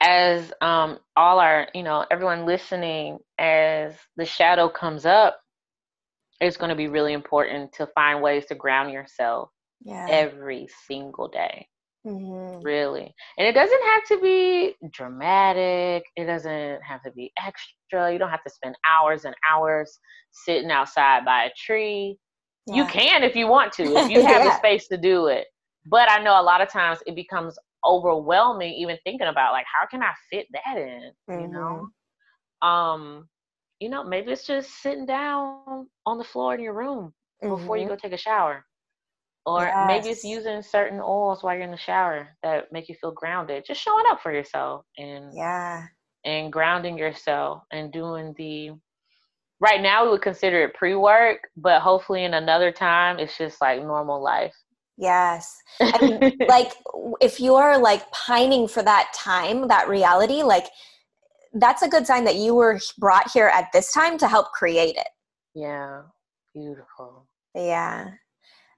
as 0.00 0.52
um, 0.60 1.00
all 1.16 1.40
our, 1.40 1.66
you 1.74 1.82
know, 1.82 2.04
everyone 2.12 2.46
listening, 2.46 3.18
as 3.38 3.94
the 4.16 4.24
shadow 4.24 4.68
comes 4.68 5.04
up, 5.04 5.40
it's 6.40 6.56
going 6.56 6.70
to 6.70 6.76
be 6.76 6.88
really 6.88 7.12
important 7.12 7.72
to 7.72 7.86
find 7.94 8.22
ways 8.22 8.46
to 8.46 8.54
ground 8.54 8.92
yourself 8.92 9.50
yeah. 9.82 10.06
every 10.10 10.68
single 10.86 11.28
day. 11.28 11.66
Mm-hmm. 12.06 12.62
Really. 12.62 13.12
And 13.36 13.46
it 13.46 13.52
doesn't 13.52 13.82
have 13.82 14.04
to 14.08 14.20
be 14.20 14.74
dramatic. 14.92 16.04
It 16.16 16.24
doesn't 16.26 16.80
have 16.82 17.02
to 17.02 17.10
be 17.10 17.32
extra. 17.44 18.12
You 18.12 18.18
don't 18.18 18.30
have 18.30 18.44
to 18.44 18.50
spend 18.50 18.76
hours 18.88 19.24
and 19.24 19.34
hours 19.50 19.98
sitting 20.30 20.70
outside 20.70 21.24
by 21.24 21.44
a 21.44 21.50
tree. 21.56 22.16
Yeah. 22.66 22.76
You 22.76 22.84
can 22.86 23.22
if 23.24 23.34
you 23.34 23.46
want 23.46 23.72
to, 23.74 23.82
if 23.82 24.10
you 24.10 24.22
have 24.26 24.44
yeah. 24.44 24.50
the 24.50 24.56
space 24.56 24.88
to 24.88 24.96
do 24.96 25.26
it. 25.26 25.46
But 25.86 26.10
I 26.10 26.22
know 26.22 26.40
a 26.40 26.42
lot 26.42 26.60
of 26.60 26.68
times 26.68 26.98
it 27.06 27.14
becomes 27.14 27.58
overwhelming 27.84 28.74
even 28.74 28.98
thinking 29.04 29.28
about 29.28 29.52
like 29.52 29.66
how 29.72 29.86
can 29.86 30.02
I 30.02 30.12
fit 30.30 30.46
that 30.52 30.76
in, 30.76 31.10
mm-hmm. 31.28 31.40
you 31.40 31.48
know? 31.48 31.88
Um 32.66 33.28
you 33.80 33.88
know, 33.88 34.04
maybe 34.04 34.32
it's 34.32 34.46
just 34.46 34.82
sitting 34.82 35.06
down 35.06 35.86
on 36.06 36.18
the 36.18 36.24
floor 36.24 36.54
in 36.54 36.60
your 36.60 36.74
room 36.74 37.12
mm-hmm. 37.42 37.54
before 37.54 37.76
you 37.76 37.84
mm-hmm. 37.84 37.94
go 37.94 37.96
take 37.96 38.12
a 38.12 38.18
shower 38.18 38.64
or 39.48 39.62
yes. 39.62 39.86
maybe 39.86 40.08
it's 40.08 40.24
using 40.24 40.62
certain 40.62 41.00
oils 41.00 41.42
while 41.42 41.54
you're 41.54 41.64
in 41.64 41.70
the 41.70 41.76
shower 41.76 42.28
that 42.42 42.70
make 42.70 42.88
you 42.88 42.94
feel 43.00 43.12
grounded 43.12 43.64
just 43.66 43.80
showing 43.80 44.04
up 44.08 44.20
for 44.20 44.32
yourself 44.32 44.84
and 44.98 45.32
yeah 45.34 45.84
and 46.24 46.52
grounding 46.52 46.98
yourself 46.98 47.62
and 47.72 47.92
doing 47.92 48.34
the 48.36 48.70
right 49.60 49.80
now 49.80 50.04
we 50.04 50.10
would 50.10 50.22
consider 50.22 50.62
it 50.62 50.74
pre-work 50.74 51.38
but 51.56 51.80
hopefully 51.80 52.24
in 52.24 52.34
another 52.34 52.70
time 52.70 53.18
it's 53.18 53.38
just 53.38 53.60
like 53.60 53.80
normal 53.80 54.22
life 54.22 54.54
yes 54.98 55.56
and 55.80 56.34
like 56.48 56.72
if 57.20 57.40
you're 57.40 57.78
like 57.78 58.10
pining 58.10 58.68
for 58.68 58.82
that 58.82 59.10
time 59.14 59.68
that 59.68 59.88
reality 59.88 60.42
like 60.42 60.66
that's 61.54 61.82
a 61.82 61.88
good 61.88 62.06
sign 62.06 62.24
that 62.24 62.36
you 62.36 62.54
were 62.54 62.80
brought 62.98 63.30
here 63.30 63.48
at 63.48 63.68
this 63.72 63.92
time 63.92 64.18
to 64.18 64.28
help 64.28 64.52
create 64.52 64.96
it 64.96 65.08
yeah 65.54 66.02
beautiful 66.54 67.26
yeah 67.54 68.10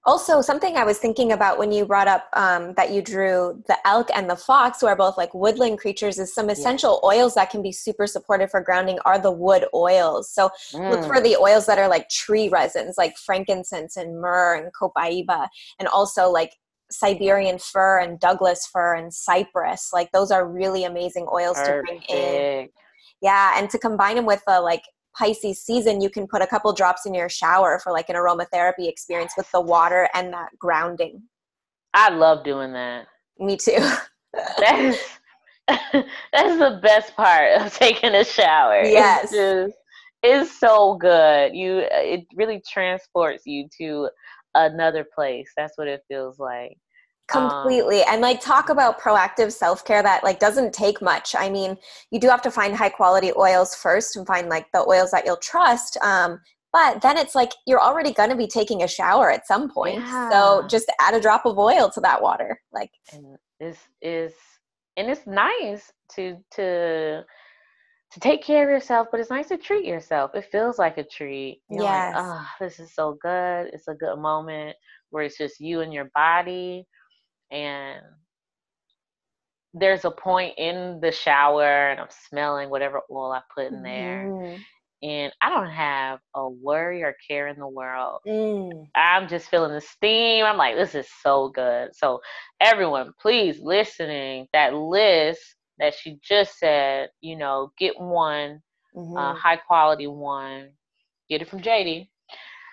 also 0.07 0.41
something 0.41 0.77
i 0.77 0.85
was 0.85 0.99
thinking 0.99 1.33
about 1.33 1.59
when 1.59 1.71
you 1.71 1.85
brought 1.85 2.09
up 2.09 2.29
um, 2.33 2.73
that 2.75 2.91
you 2.91 3.03
drew 3.03 3.63
the 3.69 3.77
elk 3.87 4.09
and 4.15 4.31
the 4.31 4.37
fox 4.37 4.81
who 4.81 4.87
are 4.87 4.97
both 4.97 5.19
like 5.19 5.33
woodland 5.35 5.79
creatures 5.79 6.19
is 6.19 6.35
some 6.35 6.49
essential 6.49 7.01
yeah. 7.03 7.09
oils 7.09 7.35
that 7.35 7.51
can 7.51 7.61
be 7.61 7.73
super 7.73 8.07
supportive 8.07 8.51
for 8.51 8.63
grounding 8.63 8.99
are 9.05 9.19
the 9.19 9.31
wood 9.31 9.67
oils 9.75 10.31
so 10.33 10.51
mm. 10.73 10.91
look 10.91 11.05
for 11.05 11.17
mm. 11.17 11.25
the 11.25 11.37
oils 11.37 11.67
that 11.67 11.79
are 11.79 11.89
like 11.89 12.09
tree 12.09 12.49
resins 12.49 12.97
like 12.97 13.17
frankincense 13.19 13.97
and 13.97 14.19
myrrh 14.19 14.55
and 14.55 14.73
copaiba 14.73 15.49
and 15.79 15.89
also 15.89 16.31
like 16.31 16.55
Siberian 16.91 17.59
fir 17.59 18.01
and 18.01 18.19
Douglas 18.21 18.67
fir 18.67 18.95
and 18.95 19.13
cypress. 19.13 19.91
Like 19.93 20.11
those 20.13 20.31
are 20.31 20.49
really 20.49 20.85
amazing 20.85 21.27
oils 21.33 21.57
Perfect. 21.57 21.87
to 21.87 22.07
bring 22.09 22.19
in. 22.19 22.69
Yeah, 23.23 23.55
and 23.57 23.69
to 23.71 23.79
combine 23.79 24.17
them 24.17 24.27
with 24.27 24.43
a 24.47 24.61
like 24.61 24.83
Pisces 25.17 25.63
season, 25.63 26.01
you 26.01 26.11
can 26.11 26.27
put 26.27 26.43
a 26.43 26.47
couple 26.47 26.73
drops 26.73 27.07
in 27.07 27.15
your 27.15 27.29
shower 27.29 27.81
for 27.83 27.93
like 27.93 28.09
an 28.09 28.17
aromatherapy 28.17 28.89
experience 28.89 29.33
with 29.37 29.51
the 29.53 29.61
water 29.61 30.09
and 30.15 30.33
that 30.33 30.51
grounding. 30.59 31.23
I 31.95 32.11
love 32.11 32.45
doing 32.45 32.73
that. 32.73 33.07
Me 33.39 33.57
too. 33.57 33.77
that 34.59 34.79
is 34.79 34.99
that's 36.33 36.59
the 36.59 36.81
best 36.83 37.15
part 37.17 37.61
of 37.61 37.73
taking 37.79 38.15
a 38.15 38.25
shower. 38.25 38.83
Yes. 38.83 39.25
It's 39.25 39.33
just 39.33 39.77
it's 40.23 40.61
so 40.61 40.97
good. 40.97 41.55
You 41.55 41.83
it 41.91 42.27
really 42.35 42.63
transports 42.69 43.45
you 43.47 43.69
to 43.79 44.11
another 44.55 45.07
place. 45.15 45.51
That's 45.57 45.77
what 45.77 45.89
it 45.89 46.03
feels 46.09 46.39
like. 46.39 46.77
Completely. 47.29 48.01
Um, 48.03 48.07
and 48.11 48.23
like 48.23 48.41
talk 48.41 48.71
about 48.71 49.01
proactive 49.01 49.53
self-care 49.53 50.03
that 50.03 50.25
like 50.25 50.41
doesn't 50.41 50.73
take 50.75 51.01
much. 51.01 51.35
I 51.39 51.49
mean, 51.49 51.77
you 52.11 52.19
do 52.19 52.29
have 52.29 52.43
to 52.43 52.51
find 52.51 52.75
high 52.75 52.89
quality 52.89 53.33
oils 53.37 53.75
first 53.75 54.17
and 54.17 54.27
find 54.27 54.49
like 54.49 54.67
the 54.73 54.81
oils 54.81 55.13
that 55.13 55.25
you'll 55.25 55.37
trust. 55.37 55.97
Um, 55.99 56.41
but 56.73 57.03
then 57.03 57.17
it's 57.17 57.35
like 57.35 57.53
you're 57.67 57.81
already 57.81 58.13
going 58.13 58.31
to 58.31 58.37
be 58.37 58.47
taking 58.47 58.83
a 58.83 58.89
shower 58.89 59.31
at 59.31 59.47
some 59.47 59.71
point. 59.71 60.01
Yeah. 60.01 60.31
So 60.31 60.67
just 60.69 60.91
add 61.01 61.15
a 61.15 61.21
drop 61.21 61.47
of 61.47 61.59
oil 61.59 61.91
to 61.91 62.01
that 62.01 62.21
water. 62.21 62.61
Like 62.73 62.91
and 63.13 63.37
this 63.59 63.79
is 64.03 64.33
and 64.97 65.09
it's 65.09 65.27
nice 65.27 65.93
to 66.15 66.37
to 66.53 67.25
to 68.13 68.21
take 68.21 68.43
care 68.43 68.65
of 68.65 68.71
yourself, 68.71 69.09
but 69.11 69.21
it's 69.21 69.31
nice 69.31 69.49
to 69.49 69.57
treat 69.57 69.85
yourself. 69.85 70.33
It 70.35 70.49
feels 70.51 70.79
like 70.79 70.99
a 70.99 71.05
treat. 71.05 71.63
Yeah. 71.71 72.13
Like, 72.15 72.15
oh, 72.17 72.47
this 72.61 72.81
is 72.81 72.93
so 72.95 73.17
good. 73.23 73.71
It's 73.73 73.87
a 73.87 73.95
good 73.95 74.19
moment 74.19 74.77
where 75.11 75.23
it's 75.25 75.39
just 75.39 75.61
you 75.61 75.81
and 75.81 75.93
your 75.93 76.11
body. 76.15 76.87
And 77.53 78.01
there's 79.75 80.05
a 80.05 80.11
point 80.11 80.55
in 80.59 80.99
the 81.01 81.13
shower 81.13 81.91
and 81.91 82.01
I'm 82.01 82.09
smelling 82.29 82.71
whatever 82.71 83.01
oil 83.11 83.33
I 83.33 83.43
put 83.55 83.73
in 83.73 83.83
there. 83.83 84.27
Mm. 84.29 84.59
And 85.03 85.33
I 85.41 85.49
don't 85.49 85.71
have 85.71 86.19
a 86.35 86.49
worry 86.49 87.05
or 87.05 87.15
care 87.27 87.47
in 87.47 87.59
the 87.59 87.69
world. 87.69 88.21
Mm. 88.27 88.89
I'm 88.97 89.29
just 89.29 89.49
feeling 89.49 89.73
the 89.73 89.81
steam. 89.81 90.45
I'm 90.45 90.59
like, 90.59 90.77
this 90.77 90.95
is 90.95 91.07
so 91.23 91.49
good. 91.49 91.91
So, 91.95 92.21
everyone, 92.61 93.15
please 93.19 93.61
listening, 93.61 94.47
that 94.53 94.75
list 94.75 95.41
that 95.81 95.95
she 95.95 96.19
just 96.23 96.59
said, 96.59 97.09
you 97.21 97.37
know, 97.37 97.73
get 97.79 97.99
one, 97.99 98.63
mm-hmm. 98.95 99.17
uh, 99.17 99.35
high 99.35 99.57
quality 99.57 100.07
one, 100.07 100.69
get 101.29 101.43
it 101.43 101.49
from 101.49 101.61
JD. 101.61 102.07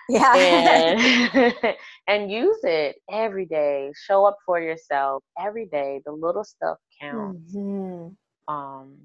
Yeah. 0.10 0.36
And, 0.36 1.54
and 2.08 2.32
use 2.32 2.60
it 2.64 2.98
every 3.12 3.46
day. 3.46 3.92
Show 4.06 4.26
up 4.26 4.38
for 4.46 4.62
yourself 4.62 5.24
every 5.40 5.66
day. 5.66 6.02
The 6.06 6.12
little 6.12 6.44
stuff 6.44 6.78
counts. 7.02 7.56
Mm-hmm. 7.56 8.54
Um, 8.54 8.98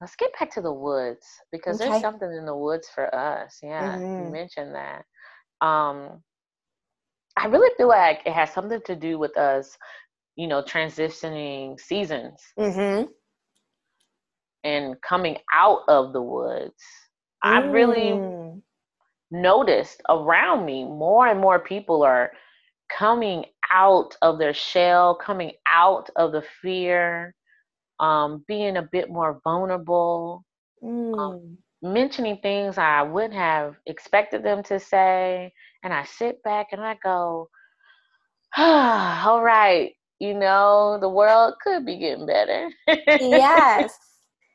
let's 0.00 0.16
get 0.16 0.32
back 0.38 0.52
to 0.54 0.60
the 0.60 0.72
woods 0.72 1.26
because 1.50 1.80
okay. 1.80 1.90
there's 1.90 2.02
something 2.02 2.30
in 2.30 2.44
the 2.44 2.56
woods 2.56 2.88
for 2.94 3.12
us. 3.14 3.58
Yeah, 3.62 3.96
mm-hmm. 3.96 4.26
you 4.26 4.32
mentioned 4.32 4.74
that. 4.74 5.04
Um, 5.64 6.22
I 7.36 7.46
really 7.46 7.72
feel 7.76 7.88
like 7.88 8.20
it 8.26 8.32
has 8.32 8.52
something 8.52 8.80
to 8.84 8.96
do 8.96 9.18
with 9.18 9.36
us 9.38 9.76
you 10.36 10.46
know, 10.46 10.62
transitioning 10.62 11.78
seasons 11.78 12.40
mm-hmm. 12.58 13.04
and 14.64 14.96
coming 15.02 15.36
out 15.52 15.80
of 15.88 16.12
the 16.12 16.22
woods. 16.22 16.82
Mm. 17.44 17.50
I've 17.50 17.72
really 17.72 18.12
mm. 18.12 18.60
noticed 19.30 20.02
around 20.08 20.64
me 20.64 20.84
more 20.84 21.26
and 21.26 21.40
more 21.40 21.58
people 21.58 22.02
are 22.02 22.32
coming 22.96 23.44
out 23.70 24.16
of 24.22 24.38
their 24.38 24.54
shell, 24.54 25.14
coming 25.14 25.52
out 25.66 26.10
of 26.16 26.32
the 26.32 26.42
fear, 26.60 27.34
um, 28.00 28.44
being 28.46 28.76
a 28.76 28.88
bit 28.90 29.10
more 29.10 29.40
vulnerable, 29.44 30.44
um, 30.82 30.88
mm. 30.88 31.18
um, 31.18 31.58
mentioning 31.82 32.38
things 32.42 32.78
I 32.78 33.02
wouldn't 33.02 33.34
have 33.34 33.76
expected 33.86 34.42
them 34.42 34.62
to 34.64 34.78
say. 34.78 35.52
And 35.82 35.92
I 35.92 36.04
sit 36.04 36.42
back 36.42 36.68
and 36.72 36.80
I 36.80 36.96
go, 37.02 37.48
all 38.56 39.42
right, 39.42 39.92
you 40.22 40.34
know, 40.34 40.98
the 41.00 41.08
world 41.08 41.54
could 41.60 41.84
be 41.84 41.98
getting 41.98 42.26
better. 42.26 42.70
yes. 42.86 43.98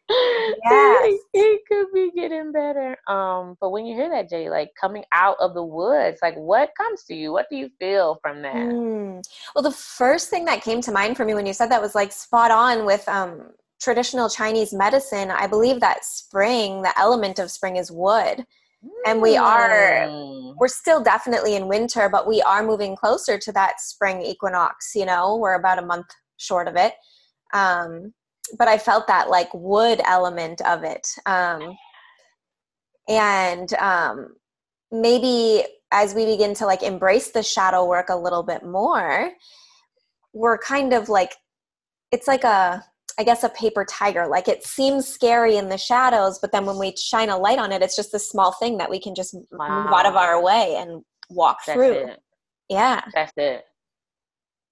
Yes. 0.09 1.19
It, 1.33 1.61
could 1.67 1.87
be 1.93 2.11
getting 2.15 2.53
better. 2.53 2.95
Um, 3.09 3.57
but 3.59 3.71
when 3.71 3.85
you 3.85 3.93
hear 3.93 4.09
that, 4.09 4.29
Jay, 4.29 4.49
like 4.49 4.71
coming 4.79 5.03
out 5.13 5.35
of 5.41 5.53
the 5.53 5.63
woods, 5.65 6.19
like 6.21 6.35
what 6.35 6.69
comes 6.77 7.03
to 7.09 7.13
you? 7.13 7.33
What 7.33 7.47
do 7.49 7.57
you 7.57 7.69
feel 7.77 8.17
from 8.21 8.41
that? 8.43 8.55
Mm. 8.55 9.21
Well, 9.53 9.63
the 9.63 9.71
first 9.71 10.29
thing 10.29 10.45
that 10.45 10.63
came 10.63 10.79
to 10.79 10.93
mind 10.93 11.17
for 11.17 11.25
me 11.25 11.33
when 11.33 11.45
you 11.45 11.51
said 11.51 11.67
that 11.71 11.81
was 11.81 11.93
like 11.93 12.13
spot 12.13 12.51
on 12.51 12.85
with 12.85 13.05
um 13.09 13.49
traditional 13.81 14.29
Chinese 14.29 14.71
medicine. 14.71 15.29
I 15.29 15.45
believe 15.45 15.81
that 15.81 16.05
spring, 16.05 16.83
the 16.83 16.97
element 16.97 17.37
of 17.37 17.51
spring 17.51 17.75
is 17.75 17.91
wood 17.91 18.45
and 19.05 19.21
we 19.21 19.35
are 19.35 20.05
mm. 20.07 20.53
we're 20.57 20.67
still 20.67 21.01
definitely 21.01 21.55
in 21.55 21.67
winter 21.67 22.09
but 22.09 22.27
we 22.27 22.41
are 22.41 22.63
moving 22.63 22.95
closer 22.95 23.37
to 23.37 23.51
that 23.51 23.79
spring 23.79 24.21
equinox 24.21 24.91
you 24.95 25.05
know? 25.05 25.37
We're 25.37 25.55
about 25.55 25.79
a 25.79 25.85
month 25.85 26.07
short 26.37 26.67
of 26.67 26.75
it. 26.75 26.93
Um, 27.53 28.13
but 28.57 28.67
i 28.67 28.77
felt 28.77 29.07
that 29.07 29.29
like 29.29 29.49
wood 29.53 30.01
element 30.05 30.61
of 30.61 30.83
it. 30.83 31.07
Um, 31.25 31.75
and 33.09 33.73
um, 33.75 34.35
maybe 34.91 35.63
as 35.91 36.13
we 36.13 36.25
begin 36.25 36.53
to 36.55 36.65
like 36.65 36.83
embrace 36.83 37.31
the 37.31 37.43
shadow 37.43 37.85
work 37.85 38.09
a 38.09 38.15
little 38.15 38.43
bit 38.43 38.63
more 38.63 39.31
we're 40.33 40.57
kind 40.57 40.93
of 40.93 41.09
like 41.09 41.33
it's 42.11 42.27
like 42.27 42.43
a 42.43 42.83
I 43.19 43.23
guess 43.23 43.43
a 43.43 43.49
paper 43.49 43.85
tiger. 43.85 44.27
Like 44.27 44.47
it 44.47 44.63
seems 44.63 45.07
scary 45.07 45.57
in 45.57 45.69
the 45.69 45.77
shadows, 45.77 46.39
but 46.39 46.51
then 46.51 46.65
when 46.65 46.77
we 46.77 46.95
shine 46.95 47.29
a 47.29 47.37
light 47.37 47.57
on 47.57 47.71
it, 47.71 47.81
it's 47.81 47.95
just 47.95 48.13
a 48.13 48.19
small 48.19 48.51
thing 48.53 48.77
that 48.77 48.89
we 48.89 48.99
can 48.99 49.15
just 49.15 49.35
wow. 49.51 49.83
move 49.83 49.93
out 49.93 50.05
of 50.05 50.15
our 50.15 50.41
way 50.41 50.75
and 50.77 51.03
walk 51.29 51.59
That's 51.65 51.75
through. 51.75 51.93
It. 51.93 52.19
Yeah. 52.69 53.01
That's 53.13 53.33
it. 53.37 53.63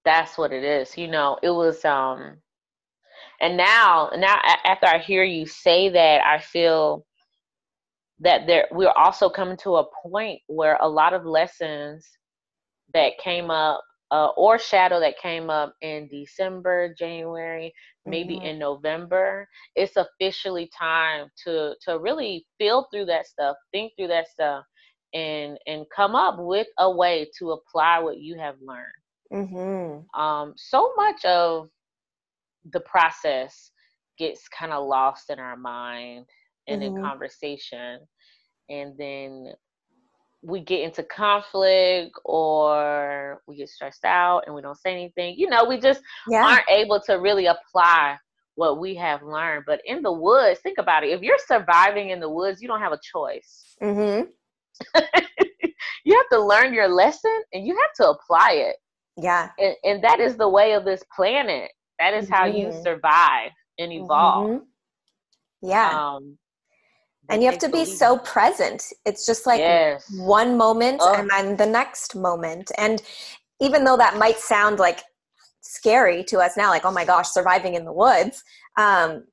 That's 0.04 0.38
what 0.38 0.52
it 0.52 0.62
is. 0.62 0.96
You 0.96 1.08
know, 1.08 1.38
it 1.42 1.50
was 1.50 1.84
um 1.84 2.36
and 3.40 3.56
now 3.56 4.10
now 4.16 4.38
after 4.64 4.86
I 4.86 4.98
hear 4.98 5.24
you 5.24 5.46
say 5.46 5.88
that, 5.88 6.24
I 6.24 6.38
feel 6.38 7.04
that 8.20 8.46
there 8.46 8.68
we're 8.70 8.92
also 8.96 9.28
coming 9.28 9.56
to 9.58 9.76
a 9.76 9.86
point 10.02 10.40
where 10.46 10.78
a 10.80 10.88
lot 10.88 11.12
of 11.12 11.26
lessons 11.26 12.08
that 12.94 13.18
came 13.18 13.50
up 13.50 13.82
uh, 14.10 14.28
or 14.36 14.58
shadow 14.58 15.00
that 15.00 15.18
came 15.18 15.50
up 15.50 15.74
in 15.82 16.08
December, 16.08 16.94
January, 16.98 17.74
maybe 18.06 18.36
mm-hmm. 18.36 18.46
in 18.46 18.58
November, 18.58 19.48
it's 19.74 19.96
officially 19.96 20.70
time 20.78 21.28
to 21.44 21.74
to 21.82 21.98
really 21.98 22.46
feel 22.58 22.86
through 22.92 23.06
that 23.06 23.26
stuff, 23.26 23.56
think 23.72 23.92
through 23.96 24.08
that 24.08 24.28
stuff, 24.28 24.64
and 25.14 25.58
and 25.66 25.86
come 25.94 26.14
up 26.14 26.36
with 26.38 26.66
a 26.78 26.90
way 26.90 27.28
to 27.38 27.52
apply 27.52 27.98
what 27.98 28.18
you 28.18 28.38
have 28.38 28.56
learned. 28.60 29.48
Mm-hmm. 29.48 30.20
Um, 30.20 30.54
so 30.56 30.92
much 30.96 31.24
of 31.24 31.68
the 32.72 32.80
process 32.80 33.70
gets 34.18 34.48
kind 34.48 34.72
of 34.72 34.86
lost 34.86 35.30
in 35.30 35.38
our 35.38 35.56
mind 35.56 36.26
and 36.68 36.82
mm-hmm. 36.82 36.96
in 36.96 37.02
conversation, 37.02 38.00
and 38.68 38.94
then 38.98 39.52
we 40.46 40.60
get 40.60 40.82
into 40.82 41.02
conflict 41.02 42.16
or 42.24 43.42
we 43.46 43.56
get 43.56 43.68
stressed 43.68 44.04
out 44.04 44.44
and 44.46 44.54
we 44.54 44.62
don't 44.62 44.78
say 44.78 44.92
anything. 44.92 45.34
You 45.36 45.50
know, 45.50 45.64
we 45.64 45.78
just 45.78 46.00
yeah. 46.28 46.44
aren't 46.44 46.68
able 46.70 47.00
to 47.00 47.14
really 47.14 47.46
apply 47.46 48.16
what 48.54 48.78
we 48.78 48.94
have 48.94 49.22
learned. 49.24 49.64
But 49.66 49.80
in 49.84 50.02
the 50.02 50.12
woods, 50.12 50.60
think 50.60 50.78
about 50.78 51.02
it. 51.02 51.10
If 51.10 51.22
you're 51.22 51.38
surviving 51.46 52.10
in 52.10 52.20
the 52.20 52.30
woods, 52.30 52.62
you 52.62 52.68
don't 52.68 52.80
have 52.80 52.92
a 52.92 53.00
choice. 53.02 53.76
Mm-hmm. 53.82 54.26
you 56.04 56.16
have 56.16 56.28
to 56.30 56.40
learn 56.40 56.72
your 56.72 56.88
lesson 56.88 57.42
and 57.52 57.66
you 57.66 57.74
have 57.74 57.94
to 57.96 58.10
apply 58.10 58.52
it. 58.52 58.76
Yeah. 59.16 59.50
And, 59.58 59.74
and 59.82 60.04
that 60.04 60.20
is 60.20 60.36
the 60.36 60.48
way 60.48 60.74
of 60.74 60.84
this 60.84 61.02
planet. 61.14 61.72
That 61.98 62.14
is 62.14 62.26
mm-hmm. 62.26 62.34
how 62.34 62.44
you 62.46 62.66
mm-hmm. 62.68 62.82
survive 62.82 63.50
and 63.80 63.92
evolve. 63.92 64.50
Mm-hmm. 64.50 65.68
Yeah. 65.68 65.90
Um, 65.90 66.38
and 67.28 67.42
you 67.42 67.50
have 67.50 67.58
to 67.58 67.68
be 67.68 67.84
so 67.84 68.18
present. 68.18 68.92
It's 69.04 69.26
just 69.26 69.46
like 69.46 69.60
yes. 69.60 70.04
one 70.16 70.56
moment 70.56 71.00
oh. 71.02 71.14
and 71.14 71.28
then 71.30 71.56
the 71.56 71.66
next 71.66 72.14
moment. 72.14 72.70
And 72.78 73.02
even 73.60 73.84
though 73.84 73.96
that 73.96 74.16
might 74.16 74.38
sound 74.38 74.78
like 74.78 75.02
scary 75.60 76.22
to 76.22 76.38
us 76.38 76.56
now 76.56 76.70
like 76.70 76.84
oh 76.84 76.92
my 76.92 77.04
gosh 77.04 77.28
surviving 77.28 77.74
in 77.74 77.84
the 77.84 77.92
woods 77.92 78.44
um, 78.76 79.24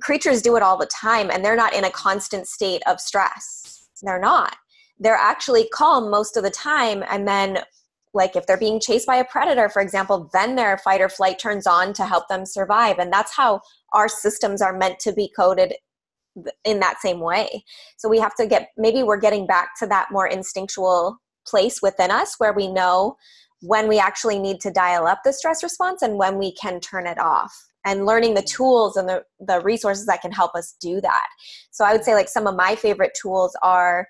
creatures 0.00 0.42
do 0.42 0.56
it 0.56 0.62
all 0.62 0.76
the 0.76 0.86
time 0.86 1.30
and 1.30 1.44
they're 1.44 1.56
not 1.56 1.74
in 1.74 1.84
a 1.84 1.90
constant 1.90 2.46
state 2.46 2.82
of 2.86 3.00
stress. 3.00 3.88
They're 4.02 4.20
not. 4.20 4.56
They're 4.98 5.14
actually 5.14 5.68
calm 5.72 6.10
most 6.10 6.36
of 6.36 6.42
the 6.42 6.50
time 6.50 7.04
and 7.08 7.26
then 7.26 7.58
like 8.12 8.36
if 8.36 8.46
they're 8.46 8.58
being 8.58 8.80
chased 8.80 9.06
by 9.06 9.16
a 9.16 9.24
predator 9.24 9.68
for 9.68 9.82
example 9.82 10.30
then 10.32 10.54
their 10.54 10.78
fight 10.78 11.00
or 11.00 11.08
flight 11.08 11.38
turns 11.38 11.66
on 11.66 11.92
to 11.94 12.04
help 12.04 12.28
them 12.28 12.44
survive. 12.44 12.98
And 12.98 13.12
that's 13.12 13.34
how 13.34 13.60
our 13.92 14.08
systems 14.08 14.60
are 14.62 14.76
meant 14.76 14.98
to 15.00 15.12
be 15.12 15.30
coded 15.36 15.74
in 16.64 16.80
that 16.80 17.00
same 17.00 17.20
way. 17.20 17.64
So 17.96 18.08
we 18.08 18.18
have 18.18 18.34
to 18.36 18.46
get 18.46 18.70
maybe 18.76 19.02
we're 19.02 19.20
getting 19.20 19.46
back 19.46 19.70
to 19.80 19.86
that 19.86 20.08
more 20.10 20.26
instinctual 20.26 21.18
place 21.46 21.80
within 21.82 22.10
us 22.10 22.36
where 22.38 22.52
we 22.52 22.68
know 22.68 23.16
when 23.60 23.88
we 23.88 23.98
actually 23.98 24.38
need 24.38 24.60
to 24.60 24.70
dial 24.70 25.06
up 25.06 25.20
the 25.24 25.32
stress 25.32 25.62
response 25.62 26.02
and 26.02 26.18
when 26.18 26.38
we 26.38 26.54
can 26.54 26.80
turn 26.80 27.06
it 27.06 27.18
off. 27.18 27.54
And 27.86 28.06
learning 28.06 28.32
the 28.32 28.42
tools 28.42 28.96
and 28.96 29.06
the, 29.08 29.22
the 29.40 29.60
resources 29.60 30.06
that 30.06 30.22
can 30.22 30.32
help 30.32 30.54
us 30.54 30.74
do 30.80 31.00
that. 31.02 31.26
So 31.70 31.84
i 31.84 31.92
would 31.92 32.04
say 32.04 32.14
like 32.14 32.28
some 32.28 32.46
of 32.46 32.56
my 32.56 32.74
favorite 32.74 33.16
tools 33.20 33.56
are 33.62 34.06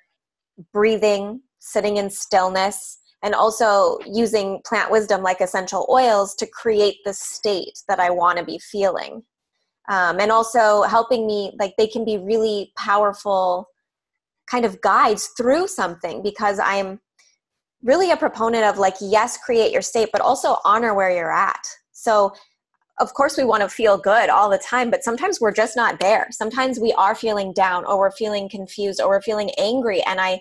breathing 0.72 1.40
sitting 1.58 1.96
in 1.96 2.10
stillness 2.10 2.98
and 3.22 3.34
also 3.34 3.98
using 4.06 4.60
plant 4.66 4.90
wisdom 4.90 5.22
like 5.22 5.40
essential 5.40 5.86
oils 5.90 6.34
to 6.36 6.46
create 6.46 6.96
the 7.04 7.12
state 7.12 7.78
that 7.88 7.98
i 7.98 8.10
want 8.10 8.38
to 8.38 8.44
be 8.44 8.58
feeling 8.58 9.22
um, 9.88 10.20
and 10.20 10.30
also 10.30 10.82
helping 10.82 11.26
me 11.26 11.52
like 11.58 11.74
they 11.76 11.86
can 11.86 12.04
be 12.04 12.18
really 12.18 12.72
powerful 12.76 13.68
kind 14.50 14.64
of 14.64 14.80
guides 14.80 15.30
through 15.36 15.66
something 15.66 16.22
because 16.22 16.58
i'm 16.62 17.00
really 17.84 18.10
a 18.10 18.16
proponent 18.16 18.64
of 18.64 18.78
like 18.78 18.94
yes 19.00 19.36
create 19.36 19.70
your 19.70 19.82
state 19.82 20.08
but 20.10 20.20
also 20.20 20.56
honor 20.64 20.94
where 20.94 21.14
you're 21.14 21.32
at. 21.32 21.64
So 21.92 22.32
of 22.98 23.12
course 23.12 23.36
we 23.36 23.44
want 23.44 23.62
to 23.62 23.68
feel 23.68 23.98
good 23.98 24.30
all 24.30 24.48
the 24.48 24.58
time 24.58 24.90
but 24.90 25.04
sometimes 25.04 25.40
we're 25.40 25.52
just 25.52 25.76
not 25.76 26.00
there. 26.00 26.26
Sometimes 26.30 26.80
we 26.80 26.92
are 26.94 27.14
feeling 27.14 27.52
down 27.52 27.84
or 27.84 27.98
we're 27.98 28.10
feeling 28.10 28.48
confused 28.48 29.00
or 29.00 29.08
we're 29.08 29.22
feeling 29.22 29.50
angry. 29.58 30.02
And 30.02 30.20
i 30.20 30.40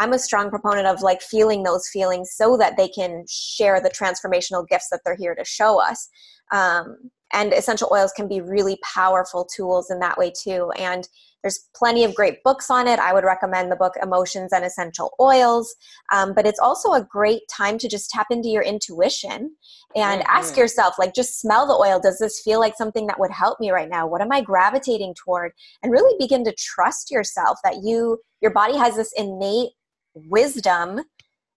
i'm 0.00 0.12
a 0.12 0.18
strong 0.18 0.50
proponent 0.50 0.88
of 0.88 1.00
like 1.00 1.22
feeling 1.22 1.62
those 1.62 1.88
feelings 1.92 2.32
so 2.34 2.56
that 2.56 2.76
they 2.76 2.88
can 2.88 3.24
share 3.30 3.80
the 3.80 3.90
transformational 3.90 4.66
gifts 4.66 4.88
that 4.90 5.00
they're 5.04 5.16
here 5.16 5.34
to 5.34 5.44
show 5.44 5.80
us. 5.80 6.08
Um, 6.50 7.10
and 7.32 7.52
essential 7.52 7.90
oils 7.92 8.12
can 8.12 8.28
be 8.28 8.40
really 8.40 8.78
powerful 8.82 9.44
tools 9.44 9.90
in 9.90 9.98
that 10.00 10.18
way 10.18 10.32
too. 10.36 10.70
And 10.78 11.08
there's 11.42 11.68
plenty 11.74 12.04
of 12.04 12.14
great 12.14 12.42
books 12.44 12.70
on 12.70 12.86
it. 12.86 12.98
I 12.98 13.14
would 13.14 13.24
recommend 13.24 13.72
the 13.72 13.76
book 13.76 13.94
emotions 14.02 14.52
and 14.52 14.64
essential 14.64 15.14
oils. 15.20 15.74
Um, 16.12 16.34
but 16.34 16.46
it's 16.46 16.58
also 16.58 16.92
a 16.92 17.06
great 17.10 17.42
time 17.50 17.78
to 17.78 17.88
just 17.88 18.10
tap 18.10 18.26
into 18.30 18.48
your 18.48 18.62
intuition 18.62 19.56
and 19.96 20.20
mm-hmm. 20.20 20.36
ask 20.36 20.56
yourself 20.56 20.98
like 20.98 21.14
just 21.14 21.40
smell 21.40 21.66
the 21.66 21.74
oil. 21.74 21.98
Does 21.98 22.18
this 22.18 22.40
feel 22.42 22.60
like 22.60 22.76
something 22.76 23.06
that 23.06 23.18
would 23.18 23.30
help 23.30 23.58
me 23.58 23.70
right 23.70 23.88
now? 23.88 24.06
What 24.06 24.20
am 24.20 24.32
i 24.32 24.40
gravitating 24.40 25.14
toward? 25.14 25.52
And 25.82 25.92
really 25.92 26.14
begin 26.18 26.44
to 26.44 26.54
trust 26.58 27.10
yourself 27.10 27.58
that 27.64 27.82
you 27.82 28.18
your 28.42 28.52
body 28.52 28.76
has 28.76 28.96
this 28.96 29.12
innate 29.16 29.70
wisdom 30.14 31.00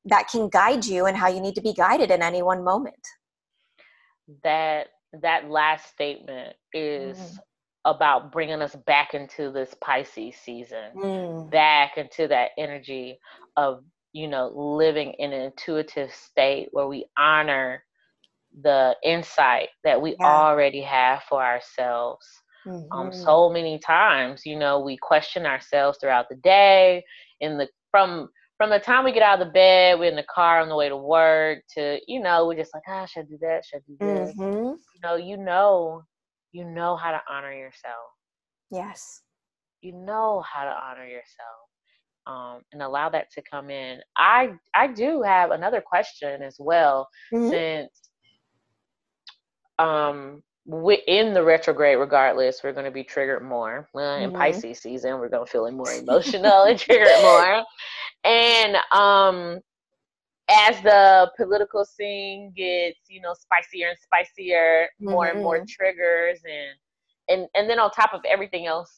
that 0.06 0.30
can 0.30 0.50
guide 0.50 0.86
you 0.86 1.06
and 1.06 1.18
how 1.18 1.28
you 1.28 1.40
need 1.42 1.56
to 1.56 1.62
be 1.62 1.74
guided 1.74 2.12
in 2.12 2.22
any 2.22 2.42
one 2.42 2.64
moment. 2.64 3.08
That 4.44 4.88
that 5.22 5.50
last 5.50 5.90
statement 5.90 6.56
is 6.74 7.18
mm. 7.18 7.38
about 7.86 8.32
bringing 8.32 8.62
us 8.62 8.76
back 8.88 9.14
into 9.14 9.52
this 9.52 9.76
Pisces 9.82 10.36
season, 10.44 10.92
mm. 10.96 11.52
back 11.52 11.98
into 11.98 12.28
that 12.28 12.52
energy 12.58 13.20
of, 13.56 13.84
you 14.14 14.28
know, 14.28 14.52
living 14.56 15.14
in 15.20 15.34
an 15.34 15.42
intuitive 15.42 16.14
state 16.14 16.70
where 16.72 16.88
we 16.88 17.06
honor 17.18 17.84
the 18.62 18.96
insight 19.04 19.70
that 19.84 20.02
we 20.02 20.16
yeah. 20.20 20.26
already 20.26 20.82
have 20.82 21.24
for 21.24 21.44
ourselves. 21.44 22.26
Um, 22.66 22.74
mm-hmm. 22.74 22.92
Um, 22.94 23.14
so 23.14 23.50
many 23.50 23.80
times, 23.80 24.46
you 24.46 24.58
know, 24.58 24.80
we 24.80 24.98
question 24.98 25.46
ourselves 25.46 25.98
throughout 26.00 26.30
the 26.30 26.36
day 26.38 27.04
in 27.42 27.58
the 27.58 27.68
from 27.92 28.30
from 28.64 28.70
the 28.70 28.80
time 28.80 29.04
we 29.04 29.12
get 29.12 29.22
out 29.22 29.42
of 29.42 29.46
the 29.46 29.52
bed, 29.52 30.00
we're 30.00 30.10
in 30.10 30.16
the 30.16 30.24
car 30.34 30.62
on 30.62 30.70
the 30.70 30.76
way 30.78 30.88
to 30.88 30.96
work 30.96 31.60
to, 31.76 32.00
you 32.08 32.22
know, 32.22 32.48
we're 32.48 32.56
just 32.56 32.74
like, 32.74 32.84
ah, 32.88 33.06
should 33.06 33.24
I 33.24 33.24
do 33.24 33.38
that? 33.42 33.66
Should 33.66 33.80
I 33.80 33.82
do 33.90 33.98
this? 34.00 34.36
Mm-hmm. 34.38 34.68
You 34.68 35.02
know, 35.04 35.16
you 35.18 35.36
know, 35.36 36.02
you 36.54 36.64
know 36.64 36.96
how 36.96 37.12
to 37.12 37.20
honor 37.30 37.52
yourself. 37.52 38.08
Yes. 38.72 39.22
You 39.82 39.92
know 39.92 40.42
how 40.50 40.64
to 40.64 40.70
honor 40.70 41.06
yourself. 41.06 41.60
Um, 42.26 42.62
and 42.72 42.82
allow 42.82 43.10
that 43.10 43.30
to 43.34 43.42
come 43.42 43.70
in. 43.70 44.00
I 44.16 44.54
I 44.74 44.88
do 44.88 45.22
have 45.24 45.52
another 45.52 45.82
question 45.82 46.42
as 46.42 46.56
well, 46.58 47.10
mm-hmm. 47.34 47.50
since 47.50 47.92
um 49.78 50.42
in 51.08 51.34
the 51.34 51.44
retrograde 51.44 51.98
regardless 51.98 52.62
we're 52.64 52.72
going 52.72 52.86
to 52.86 52.92
be 52.92 53.04
triggered 53.04 53.44
more 53.44 53.90
well, 53.94 54.16
in 54.16 54.30
mm-hmm. 54.30 54.38
pisces 54.38 54.80
season 54.80 55.20
we're 55.20 55.28
going 55.28 55.46
to 55.46 55.52
feel 55.52 55.70
more 55.72 55.92
emotional 56.00 56.64
and 56.64 56.80
triggered 56.80 57.10
more 57.22 57.66
and 58.24 58.78
um 58.92 59.60
as 60.50 60.82
the 60.82 61.32
political 61.38 61.86
scene 61.86 62.52
gets 62.56 63.00
you 63.10 63.22
know 63.22 63.34
spicier 63.34 63.90
and 63.90 63.98
spicier 63.98 64.88
mm-hmm. 65.02 65.12
more 65.12 65.28
and 65.28 65.42
more 65.42 65.58
mm-hmm. 65.58 65.66
triggers 65.68 66.40
and 66.46 66.78
and 67.30 67.48
and 67.56 67.70
then 67.70 67.80
on 67.80 67.90
top 67.92 68.14
of 68.14 68.22
everything 68.28 68.66
else 68.66 68.92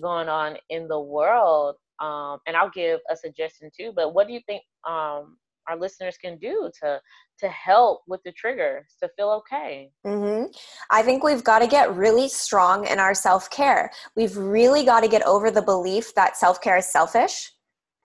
going 0.00 0.28
on 0.28 0.56
in 0.70 0.88
the 0.88 1.00
world 1.00 1.76
um 2.00 2.38
and 2.46 2.56
i'll 2.56 2.70
give 2.70 3.00
a 3.10 3.16
suggestion 3.16 3.70
too 3.76 3.92
but 3.94 4.14
what 4.14 4.26
do 4.26 4.32
you 4.32 4.40
think 4.46 4.62
um 4.88 5.36
our 5.68 5.76
listeners 5.76 6.16
can 6.16 6.38
do 6.38 6.70
to 6.80 7.00
to 7.38 7.48
help 7.48 8.02
with 8.06 8.22
the 8.24 8.32
triggers 8.32 8.94
to 9.02 9.08
feel 9.16 9.30
okay 9.30 9.90
mm-hmm. 10.06 10.44
i 10.90 11.02
think 11.02 11.22
we've 11.22 11.44
got 11.44 11.58
to 11.58 11.66
get 11.66 11.94
really 11.94 12.28
strong 12.28 12.86
in 12.86 12.98
our 12.98 13.14
self-care 13.14 13.90
we've 14.16 14.36
really 14.36 14.84
got 14.84 15.00
to 15.00 15.08
get 15.08 15.22
over 15.26 15.50
the 15.50 15.62
belief 15.62 16.14
that 16.14 16.36
self-care 16.36 16.78
is 16.78 16.86
selfish 16.86 17.52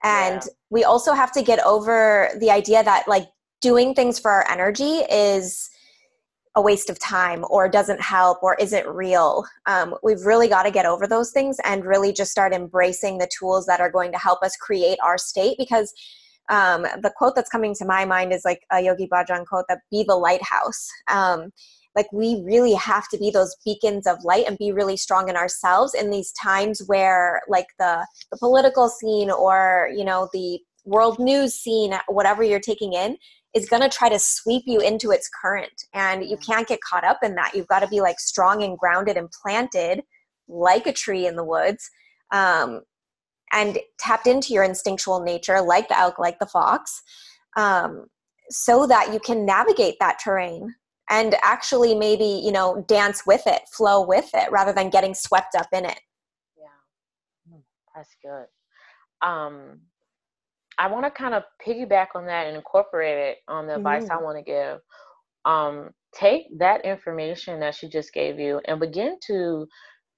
and 0.02 0.42
yeah. 0.42 0.52
we 0.70 0.84
also 0.84 1.12
have 1.12 1.32
to 1.32 1.42
get 1.42 1.64
over 1.64 2.30
the 2.38 2.50
idea 2.50 2.82
that 2.82 3.06
like 3.06 3.28
doing 3.60 3.94
things 3.94 4.18
for 4.18 4.30
our 4.30 4.50
energy 4.50 5.00
is 5.10 5.70
a 6.54 6.60
waste 6.60 6.90
of 6.90 6.98
time 6.98 7.44
or 7.48 7.68
doesn't 7.68 8.00
help 8.00 8.42
or 8.42 8.56
isn't 8.56 8.86
real. 8.86 9.44
Um, 9.66 9.94
we've 10.02 10.20
really 10.26 10.48
got 10.48 10.64
to 10.64 10.70
get 10.70 10.84
over 10.84 11.06
those 11.06 11.30
things 11.30 11.56
and 11.64 11.84
really 11.84 12.12
just 12.12 12.30
start 12.30 12.52
embracing 12.52 13.18
the 13.18 13.30
tools 13.38 13.64
that 13.66 13.80
are 13.80 13.90
going 13.90 14.12
to 14.12 14.18
help 14.18 14.42
us 14.42 14.54
create 14.56 14.98
our 15.02 15.16
state 15.16 15.56
because 15.58 15.92
um, 16.50 16.82
the 16.82 17.12
quote 17.16 17.34
that's 17.34 17.48
coming 17.48 17.74
to 17.76 17.86
my 17.86 18.04
mind 18.04 18.32
is 18.32 18.44
like 18.44 18.60
a 18.70 18.80
Yogi 18.80 19.08
Bhajan 19.08 19.46
quote 19.46 19.64
that 19.68 19.78
be 19.90 20.04
the 20.06 20.16
lighthouse. 20.16 20.88
Um, 21.08 21.52
like 21.94 22.06
we 22.12 22.42
really 22.44 22.74
have 22.74 23.08
to 23.08 23.18
be 23.18 23.30
those 23.30 23.56
beacons 23.64 24.06
of 24.06 24.24
light 24.24 24.44
and 24.46 24.58
be 24.58 24.72
really 24.72 24.96
strong 24.96 25.28
in 25.28 25.36
ourselves 25.36 25.94
in 25.94 26.10
these 26.10 26.32
times 26.32 26.82
where 26.86 27.42
like 27.48 27.66
the 27.78 28.06
the 28.30 28.38
political 28.38 28.88
scene 28.88 29.30
or 29.30 29.90
you 29.94 30.04
know 30.04 30.28
the 30.32 30.58
world 30.84 31.18
news 31.18 31.54
scene 31.54 31.94
whatever 32.08 32.42
you're 32.42 32.60
taking 32.60 32.92
in 32.92 33.16
is 33.54 33.68
going 33.68 33.82
to 33.82 33.88
try 33.88 34.08
to 34.08 34.18
sweep 34.18 34.62
you 34.66 34.80
into 34.80 35.10
its 35.10 35.28
current. 35.42 35.84
And 35.92 36.24
you 36.24 36.36
can't 36.38 36.66
get 36.66 36.80
caught 36.80 37.04
up 37.04 37.18
in 37.22 37.34
that. 37.34 37.52
You've 37.54 37.66
got 37.66 37.80
to 37.80 37.88
be 37.88 38.00
like 38.00 38.18
strong 38.18 38.62
and 38.62 38.78
grounded 38.78 39.16
and 39.16 39.28
planted 39.30 40.02
like 40.48 40.86
a 40.86 40.92
tree 40.92 41.26
in 41.26 41.36
the 41.36 41.44
woods 41.44 41.88
um, 42.32 42.80
and 43.52 43.78
tapped 43.98 44.26
into 44.26 44.54
your 44.54 44.64
instinctual 44.64 45.20
nature 45.20 45.60
like 45.60 45.88
the 45.88 45.98
elk 45.98 46.18
like 46.18 46.38
the 46.38 46.46
fox 46.46 47.02
um, 47.56 48.06
so 48.50 48.86
that 48.86 49.12
you 49.12 49.20
can 49.20 49.46
navigate 49.46 49.96
that 50.00 50.18
terrain 50.22 50.74
and 51.10 51.34
actually 51.42 51.94
maybe 51.94 52.40
you 52.44 52.52
know 52.52 52.84
dance 52.88 53.22
with 53.26 53.42
it 53.46 53.62
flow 53.72 54.04
with 54.04 54.30
it 54.34 54.50
rather 54.50 54.72
than 54.72 54.90
getting 54.90 55.14
swept 55.14 55.54
up 55.54 55.66
in 55.72 55.84
it 55.84 56.00
yeah 56.56 57.50
hmm, 57.50 57.60
that's 57.94 58.16
good 58.22 58.46
um 59.26 59.78
i 60.78 60.90
want 60.90 61.04
to 61.04 61.10
kind 61.10 61.34
of 61.34 61.42
piggyback 61.64 62.08
on 62.14 62.26
that 62.26 62.46
and 62.46 62.56
incorporate 62.56 63.18
it 63.18 63.38
on 63.48 63.66
the 63.66 63.76
advice 63.76 64.04
mm-hmm. 64.04 64.18
i 64.18 64.22
want 64.22 64.36
to 64.36 64.44
give 64.44 64.78
um 65.44 65.90
take 66.14 66.46
that 66.58 66.84
information 66.84 67.58
that 67.58 67.74
she 67.74 67.88
just 67.88 68.12
gave 68.12 68.38
you 68.38 68.60
and 68.66 68.80
begin 68.80 69.16
to 69.24 69.66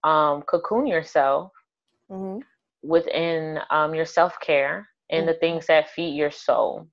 um 0.04 0.42
cocoon 0.42 0.86
yourself 0.86 1.50
mm-hmm. 2.10 2.38
within 2.82 3.58
um 3.70 3.94
your 3.94 4.04
self-care 4.04 4.86
and 5.10 5.20
mm-hmm. 5.20 5.28
the 5.28 5.38
things 5.38 5.66
that 5.66 5.90
feed 5.90 6.14
your 6.14 6.30
soul 6.30 6.86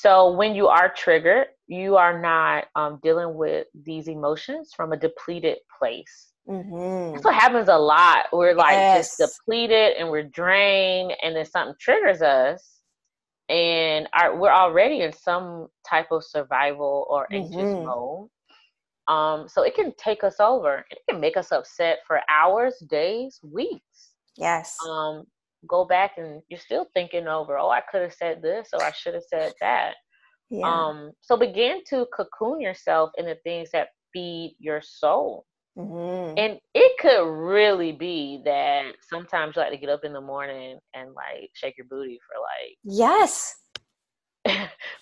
so 0.00 0.32
when 0.32 0.54
you 0.56 0.66
are 0.66 0.92
triggered, 0.92 1.46
you 1.68 1.96
are 1.96 2.20
not 2.20 2.66
um, 2.74 2.98
dealing 3.02 3.36
with 3.36 3.68
these 3.74 4.08
emotions 4.08 4.72
from 4.76 4.92
a 4.92 4.96
depleted 4.96 5.58
place. 5.78 6.32
Mm-hmm. 6.48 7.12
That's 7.12 7.24
what 7.24 7.34
happens 7.34 7.68
a 7.68 7.78
lot. 7.78 8.26
We're 8.32 8.54
like 8.54 8.72
yes. 8.72 9.16
just 9.16 9.38
depleted 9.38 9.96
and 9.96 10.10
we're 10.10 10.24
drained, 10.24 11.14
and 11.22 11.36
then 11.36 11.46
something 11.46 11.76
triggers 11.80 12.22
us, 12.22 12.80
and 13.48 14.08
our, 14.12 14.36
we're 14.36 14.52
already 14.52 15.02
in 15.02 15.12
some 15.12 15.68
type 15.88 16.08
of 16.10 16.24
survival 16.24 17.06
or 17.08 17.32
anxious 17.32 17.56
mm-hmm. 17.56 17.86
mode. 17.86 18.28
Um, 19.06 19.48
so 19.48 19.62
it 19.62 19.74
can 19.74 19.92
take 19.96 20.24
us 20.24 20.40
over. 20.40 20.84
It 20.90 20.98
can 21.08 21.20
make 21.20 21.36
us 21.36 21.52
upset 21.52 21.98
for 22.06 22.20
hours, 22.28 22.82
days, 22.90 23.38
weeks. 23.42 24.10
Yes. 24.36 24.76
Um, 24.88 25.24
go 25.68 25.84
back 25.84 26.12
and 26.16 26.42
you're 26.48 26.60
still 26.60 26.86
thinking 26.94 27.28
over, 27.28 27.58
oh, 27.58 27.70
I 27.70 27.82
could 27.90 28.02
have 28.02 28.14
said 28.14 28.42
this 28.42 28.68
or 28.72 28.82
I 28.82 28.92
should 28.92 29.14
have 29.14 29.24
said 29.28 29.52
that. 29.60 29.94
Yeah. 30.50 30.68
Um, 30.68 31.12
so 31.20 31.36
begin 31.36 31.80
to 31.90 32.06
cocoon 32.14 32.60
yourself 32.60 33.10
in 33.16 33.26
the 33.26 33.36
things 33.44 33.70
that 33.72 33.88
feed 34.12 34.56
your 34.58 34.80
soul. 34.82 35.46
Mm-hmm. 35.76 36.38
And 36.38 36.60
it 36.74 36.98
could 37.00 37.26
really 37.28 37.92
be 37.92 38.40
that 38.44 38.92
sometimes 39.10 39.56
you 39.56 39.62
like 39.62 39.72
to 39.72 39.76
get 39.76 39.88
up 39.88 40.04
in 40.04 40.12
the 40.12 40.20
morning 40.20 40.78
and 40.94 41.12
like 41.14 41.50
shake 41.54 41.74
your 41.76 41.86
booty 41.90 42.20
for 42.28 42.40
like 42.40 42.76
yes. 42.84 43.56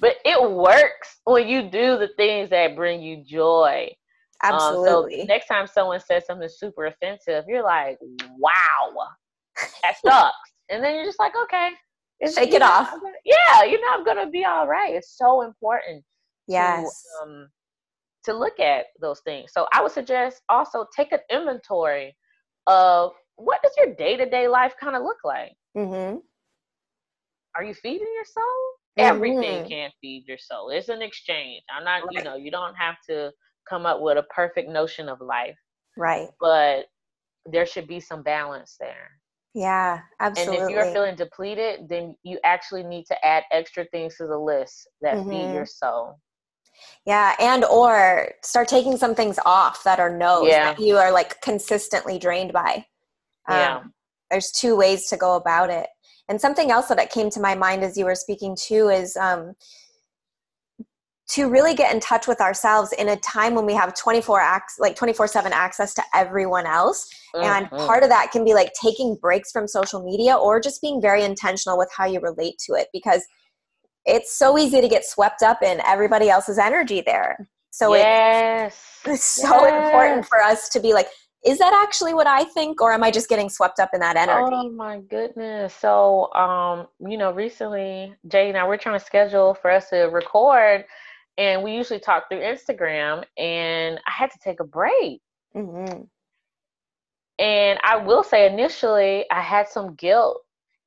but 0.01 0.15
it 0.25 0.51
works 0.51 1.21
when 1.25 1.47
you 1.47 1.63
do 1.63 1.99
the 1.99 2.11
things 2.17 2.49
that 2.51 2.77
bring 2.77 3.03
you 3.03 3.23
joy. 3.23 3.91
Absolutely. 4.43 5.21
Um, 5.21 5.27
so 5.27 5.27
next 5.27 5.47
time 5.47 5.67
someone 5.67 6.01
says 6.01 6.25
something 6.27 6.49
super 6.49 6.87
offensive, 6.87 7.45
you're 7.47 7.63
like, 7.63 7.99
"Wow, 8.39 8.93
that 9.83 9.95
sucks." 10.05 10.52
And 10.73 10.83
then 10.83 10.95
you're 10.95 11.05
just 11.05 11.21
like, 11.21 11.33
okay, 11.45 11.71
shake 12.35 12.55
it 12.55 12.63
off. 12.63 12.91
Gonna, 12.91 13.13
yeah, 13.25 13.65
you 13.65 13.81
know, 13.81 13.89
I'm 13.93 14.05
gonna 14.05 14.31
be 14.31 14.45
all 14.45 14.67
right. 14.67 14.95
It's 14.95 15.17
so 15.17 15.43
important 15.43 16.05
yes 16.49 17.05
to, 17.23 17.29
um, 17.29 17.49
to 18.25 18.33
look 18.33 18.59
at 18.61 18.87
those 19.01 19.21
things 19.21 19.51
so 19.53 19.67
i 19.73 19.83
would 19.83 19.93
suggest 19.93 20.43
also 20.49 20.87
take 20.95 21.13
an 21.13 21.21
inventory 21.31 22.17
of 22.67 23.13
what 23.37 23.61
does 23.63 23.73
your 23.77 23.95
day-to-day 23.95 24.49
life 24.49 24.75
kind 24.81 24.97
of 24.97 25.03
look 25.03 25.19
like 25.25 25.53
mm-hmm. 25.77 26.17
are 27.57 27.65
you 27.65 27.75
feeding 27.75 28.07
your 28.15 28.25
soul 28.25 28.43
mm-hmm. 28.99 29.15
everything 29.15 29.69
can 29.69 29.91
feed 30.01 30.25
your 30.27 30.39
soul 30.39 30.71
it's 30.71 30.89
an 30.89 31.03
exchange 31.03 31.63
i'm 31.77 31.85
not 31.85 32.03
right. 32.05 32.13
you 32.13 32.23
know 32.23 32.37
you 32.37 32.51
don't 32.51 32.75
have 32.75 32.97
to 33.09 33.31
come 33.69 33.87
up 33.87 34.01
with 34.01 34.19
a 34.19 34.25
perfect 34.35 34.69
notion 34.69 35.09
of 35.09 35.21
life 35.21 35.57
right 35.97 36.29
but 36.41 36.87
there 37.47 37.67
should 37.67 37.89
be 37.89 38.01
some 38.01 38.23
balance 38.23 38.77
there 38.79 39.11
yeah, 39.55 40.01
absolutely. 40.21 40.59
And 40.59 40.71
if 40.71 40.75
you're 40.75 40.93
feeling 40.93 41.15
depleted, 41.15 41.89
then 41.89 42.17
you 42.23 42.39
actually 42.45 42.83
need 42.83 43.05
to 43.07 43.27
add 43.27 43.45
extra 43.51 43.85
things 43.87 44.17
to 44.17 44.27
the 44.27 44.39
list 44.39 44.89
that 45.03 45.17
mm-hmm. 45.17 45.31
feed 45.31 45.53
your 45.55 45.67
soul. 45.67 46.19
Yeah, 47.07 47.35
and 47.39 47.65
or 47.65 48.31
start 48.43 48.69
taking 48.69 48.97
some 48.97 49.15
things 49.15 49.39
off 49.45 49.85
that 49.85 50.01
are 50.01 50.17
no's 50.17 50.49
yeah. 50.49 50.73
that 50.73 50.81
you 50.81 50.97
are 50.97 51.13
like 51.13 51.41
consistently 51.43 52.19
drained 52.19 52.53
by. 52.53 52.87
Um, 53.49 53.57
yeah. 53.59 53.83
There's 54.31 54.51
two 54.51 54.75
ways 54.77 55.09
to 55.09 55.17
go 55.17 55.37
about 55.37 55.69
it. 55.71 55.89
And 56.29 56.41
something 56.41 56.71
else 56.71 56.89
that 56.89 57.11
came 57.11 57.29
to 57.31 57.41
my 57.41 57.55
mind 57.55 57.83
as 57.83 57.99
you 57.99 58.07
were 58.07 58.15
speaking 58.15 58.57
too 58.57 58.89
is 58.89 59.17
um, 59.17 59.53
to 61.33 61.49
really 61.49 61.75
get 61.75 61.95
in 61.95 61.99
touch 61.99 62.29
with 62.29 62.41
ourselves 62.43 62.93
in 62.93 63.09
a 63.09 63.17
time 63.17 63.55
when 63.55 63.65
we 63.65 63.73
have 63.73 63.95
24 63.95 64.41
acts 64.41 64.77
like 64.79 64.95
24 64.95 65.27
7 65.27 65.53
access 65.53 65.95
to 65.95 66.03
everyone 66.15 66.67
else 66.67 67.09
mm-hmm. 67.35 67.45
and 67.45 67.71
part 67.71 68.03
of 68.03 68.09
that 68.09 68.31
can 68.31 68.45
be 68.45 68.55
like 68.55 68.71
taking 68.81 69.17
breaks 69.21 69.51
from 69.51 69.67
social 69.67 70.03
media 70.03 70.35
or 70.35 70.61
just 70.61 70.81
being 70.83 71.01
very 71.01 71.25
intentional 71.25 71.79
with 71.79 71.91
how 71.97 72.05
you 72.05 72.21
relate 72.21 72.59
to 72.59 72.75
it 72.75 72.89
because 72.93 73.25
it's 74.05 74.37
so 74.37 74.59
easy 74.59 74.81
to 74.81 74.89
get 74.89 75.05
swept 75.05 75.43
up 75.43 75.63
in 75.63 75.81
everybody 75.87 76.29
else's 76.29 76.59
energy 76.59 77.03
there 77.05 77.49
so 77.71 77.95
yes. 77.95 79.01
it, 79.07 79.11
it's 79.13 79.25
so 79.25 79.67
yes. 79.67 79.87
important 79.87 80.27
for 80.27 80.43
us 80.43 80.69
to 80.69 80.81
be 80.81 80.93
like 80.93 81.09
is 81.45 81.59
that 81.59 81.73
actually 81.83 82.15
what 82.15 82.29
I 82.29 82.45
think, 82.45 82.81
or 82.81 82.93
am 82.93 83.03
I 83.03 83.11
just 83.11 83.29
getting 83.29 83.49
swept 83.49 83.81
up 83.81 83.91
in 83.93 83.99
that 83.99 84.15
energy? 84.17 84.55
Oh 84.55 84.71
my 84.71 85.01
goodness! 85.01 85.75
So, 85.75 86.33
um, 86.35 86.87
you 87.01 87.19
know, 87.19 87.33
recently 87.33 88.15
Jay 88.29 88.49
and 88.49 88.57
I 88.57 88.65
we're 88.65 88.77
trying 88.77 88.97
to 88.97 89.05
schedule 89.05 89.55
for 89.55 89.69
us 89.69 89.91
to 89.91 90.05
record, 90.05 90.85
and 91.39 91.63
we 91.63 91.75
usually 91.75 92.01
talk 92.01 92.29
through 92.29 92.41
Instagram, 92.41 93.25
and 93.39 93.99
I 94.07 94.11
had 94.11 94.31
to 94.31 94.39
take 94.43 94.61
a 94.61 94.65
break. 94.65 95.21
Mm-hmm. 95.57 96.03
And 97.39 97.79
I 97.83 97.97
will 97.97 98.23
say, 98.23 98.51
initially, 98.51 99.25
I 99.31 99.41
had 99.41 99.69
some 99.69 99.95
guilt 99.95 100.43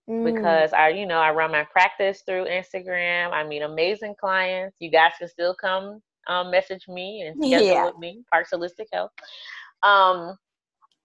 mm. 0.10 0.24
because 0.34 0.72
I, 0.74 0.90
you 0.90 1.06
know, 1.06 1.18
I 1.18 1.32
run 1.32 1.52
my 1.52 1.66
practice 1.72 2.22
through 2.26 2.46
Instagram. 2.46 3.32
I 3.32 3.44
meet 3.44 3.62
amazing 3.62 4.16
clients. 4.20 4.78
You 4.80 4.92
guys 4.92 5.14
can 5.20 5.28
still 5.28 5.56
come 5.56 6.02
um, 6.28 6.52
message 6.52 6.88
me 6.88 7.22
and 7.22 7.36
schedule 7.38 7.68
yeah. 7.68 7.86
with 7.86 7.98
me, 7.98 8.24
Parks 8.32 8.52
Holistic 8.54 8.88
Health. 8.94 9.12
Um, 9.84 10.38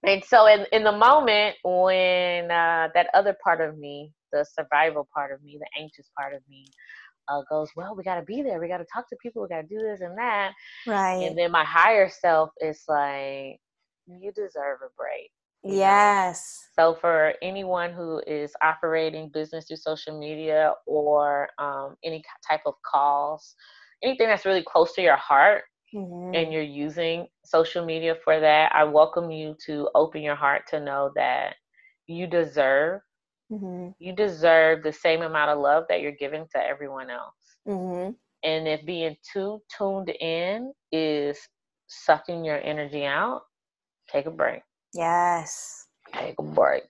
and 0.03 0.25
so, 0.25 0.47
in 0.47 0.67
in 0.73 0.83
the 0.83 0.93
moment 0.93 1.57
when 1.63 2.51
uh, 2.51 2.89
that 2.95 3.09
other 3.13 3.37
part 3.45 3.61
of 3.61 3.77
me, 3.77 4.13
the 4.33 4.45
survival 4.45 5.07
part 5.13 5.33
of 5.33 5.43
me, 5.43 5.59
the 5.59 5.83
anxious 5.83 6.11
part 6.17 6.33
of 6.33 6.41
me, 6.49 6.67
uh, 7.29 7.43
goes, 7.51 7.71
well, 7.77 7.95
we 7.97 8.03
got 8.03 8.17
to 8.17 8.23
be 8.23 8.43
there. 8.43 8.61
We 8.61 8.69
got 8.69 8.79
to 8.79 8.87
talk 8.93 9.09
to 9.11 9.17
people. 9.23 9.43
We 9.43 9.49
got 9.49 9.63
to 9.63 9.67
do 9.67 9.81
this 9.81 10.01
and 10.01 10.17
that. 10.19 10.53
Right. 10.87 11.23
And 11.23 11.37
then 11.37 11.51
my 11.51 11.65
higher 11.65 12.09
self 12.09 12.51
is 12.61 12.83
like, 12.89 13.59
you 14.07 14.33
deserve 14.35 14.79
a 14.85 14.91
break. 14.97 15.31
Yes. 15.63 16.59
So 16.75 16.97
for 17.01 17.35
anyone 17.43 17.93
who 17.93 18.23
is 18.27 18.53
operating 18.63 19.29
business 19.29 19.67
through 19.67 19.77
social 19.77 20.19
media 20.19 20.73
or 20.87 21.49
um, 21.59 21.97
any 22.03 22.23
type 22.49 22.63
of 22.67 22.75
calls, 22.91 23.55
anything 24.03 24.29
that's 24.29 24.47
really 24.47 24.65
close 24.67 24.95
to 24.95 25.03
your 25.03 25.17
heart, 25.17 25.65
mm-hmm. 25.95 26.35
and 26.35 26.53
you're 26.53 26.63
using 26.63 27.27
social 27.45 27.85
media 27.85 28.17
for 28.25 28.41
that, 28.41 28.73
I 28.75 28.85
welcome 28.85 29.31
you 29.31 29.55
to 29.67 29.91
open 29.95 30.23
your 30.23 30.35
heart 30.35 30.63
to 30.71 30.81
know 30.81 31.11
that 31.15 31.57
you 32.07 32.27
deserve 32.27 33.03
Mm-hmm. 33.51 33.91
You 33.99 34.13
deserve 34.15 34.83
the 34.83 34.93
same 34.93 35.23
amount 35.23 35.51
of 35.51 35.59
love 35.59 35.85
that 35.89 36.01
you're 36.01 36.13
giving 36.13 36.47
to 36.53 36.59
everyone 36.59 37.11
else. 37.11 37.35
Mm-hmm. 37.69 38.13
And 38.43 38.69
if 38.69 38.85
being 38.87 39.17
too 39.33 39.61
tuned 39.77 40.09
in 40.09 40.73
is 40.93 41.39
sucking 41.89 42.45
your 42.45 42.61
energy 42.63 43.05
out, 43.05 43.43
take 44.11 44.27
a 44.27 44.31
break. 44.31 44.63
Yes. 44.95 45.87
Take 46.15 46.37
a 46.39 46.43
break. 46.43 46.85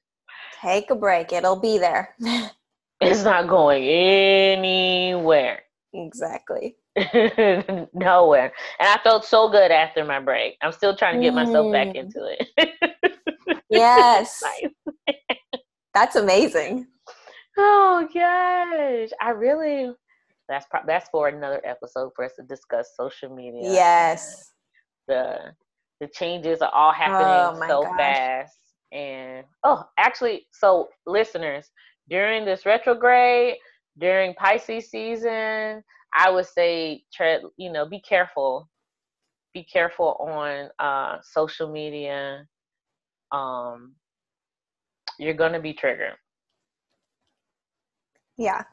Take 0.60 0.90
a 0.90 0.94
break. 0.94 1.32
It'll 1.32 1.60
be 1.60 1.78
there. 1.78 2.14
it's 3.00 3.24
not 3.24 3.48
going 3.48 3.82
anywhere. 3.84 5.62
Exactly. 5.92 6.76
Nowhere. 6.96 8.52
And 8.78 8.88
I 8.88 8.98
felt 9.02 9.24
so 9.24 9.48
good 9.48 9.70
after 9.70 10.04
my 10.04 10.20
break. 10.20 10.56
I'm 10.62 10.72
still 10.72 10.96
trying 10.96 11.16
to 11.16 11.22
get 11.22 11.34
myself 11.34 11.72
back 11.72 11.88
mm. 11.88 11.94
into 11.96 12.36
it. 12.38 13.62
yes. 13.70 14.42
That's 15.94 16.16
amazing. 16.16 16.87
Oh 17.59 18.09
gosh, 18.14 19.11
I 19.20 19.31
really. 19.31 19.92
That's 20.48 20.66
pro- 20.70 20.87
that's 20.87 21.09
for 21.11 21.29
another 21.29 21.61
episode 21.64 22.11
for 22.16 22.24
us 22.24 22.33
to 22.38 22.42
discuss 22.42 22.92
social 22.96 23.35
media. 23.35 23.72
Yes. 23.72 24.53
The 25.09 25.53
the 26.00 26.09
changes 26.09 26.62
are 26.62 26.72
all 26.72 26.92
happening 26.92 27.62
oh, 27.62 27.68
so 27.68 27.83
gosh. 27.83 27.98
fast, 27.98 28.59
and 28.92 29.44
oh, 29.64 29.85
actually, 29.98 30.46
so 30.53 30.88
listeners, 31.07 31.70
during 32.09 32.44
this 32.44 32.64
retrograde, 32.64 33.57
during 33.98 34.35
Pisces 34.35 34.90
season, 34.90 35.83
I 36.14 36.31
would 36.31 36.46
say 36.46 37.05
tread. 37.12 37.42
You 37.57 37.72
know, 37.72 37.87
be 37.87 38.00
careful. 38.00 38.68
Be 39.53 39.64
careful 39.64 40.16
on 40.20 40.70
uh, 40.79 41.18
social 41.22 41.70
media. 41.70 42.46
Um, 43.33 43.94
you're 45.20 45.35
gonna 45.35 45.61
be 45.61 45.72
triggered. 45.72 46.16
Yeah. 48.37 48.62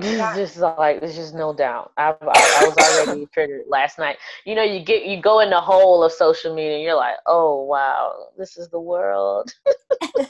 Yeah. 0.00 0.36
just 0.36 0.58
like 0.58 1.00
there's 1.00 1.16
just 1.16 1.34
no 1.34 1.52
doubt. 1.52 1.90
I, 1.96 2.10
I, 2.10 2.14
I 2.22 2.68
was 2.68 3.06
already 3.06 3.26
triggered 3.34 3.62
last 3.66 3.98
night. 3.98 4.16
You 4.44 4.54
know, 4.54 4.62
you 4.62 4.78
get 4.84 5.06
you 5.06 5.20
go 5.20 5.40
in 5.40 5.50
the 5.50 5.60
hole 5.60 6.04
of 6.04 6.12
social 6.12 6.54
media, 6.54 6.74
and 6.74 6.84
you're 6.84 6.94
like, 6.94 7.16
oh 7.26 7.64
wow, 7.64 8.28
this 8.36 8.56
is 8.56 8.68
the 8.68 8.78
world. 8.78 9.52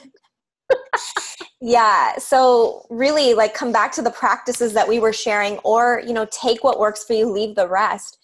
yeah 1.61 2.17
so 2.17 2.85
really 2.89 3.33
like 3.33 3.53
come 3.53 3.71
back 3.71 3.91
to 3.91 4.01
the 4.01 4.11
practices 4.11 4.73
that 4.73 4.87
we 4.87 4.99
were 4.99 5.11
sharing 5.11 5.57
or 5.59 6.01
you 6.05 6.13
know 6.13 6.25
take 6.31 6.63
what 6.63 6.79
works 6.79 7.03
for 7.03 7.13
you 7.13 7.29
leave 7.29 7.55
the 7.55 7.67
rest 7.67 8.17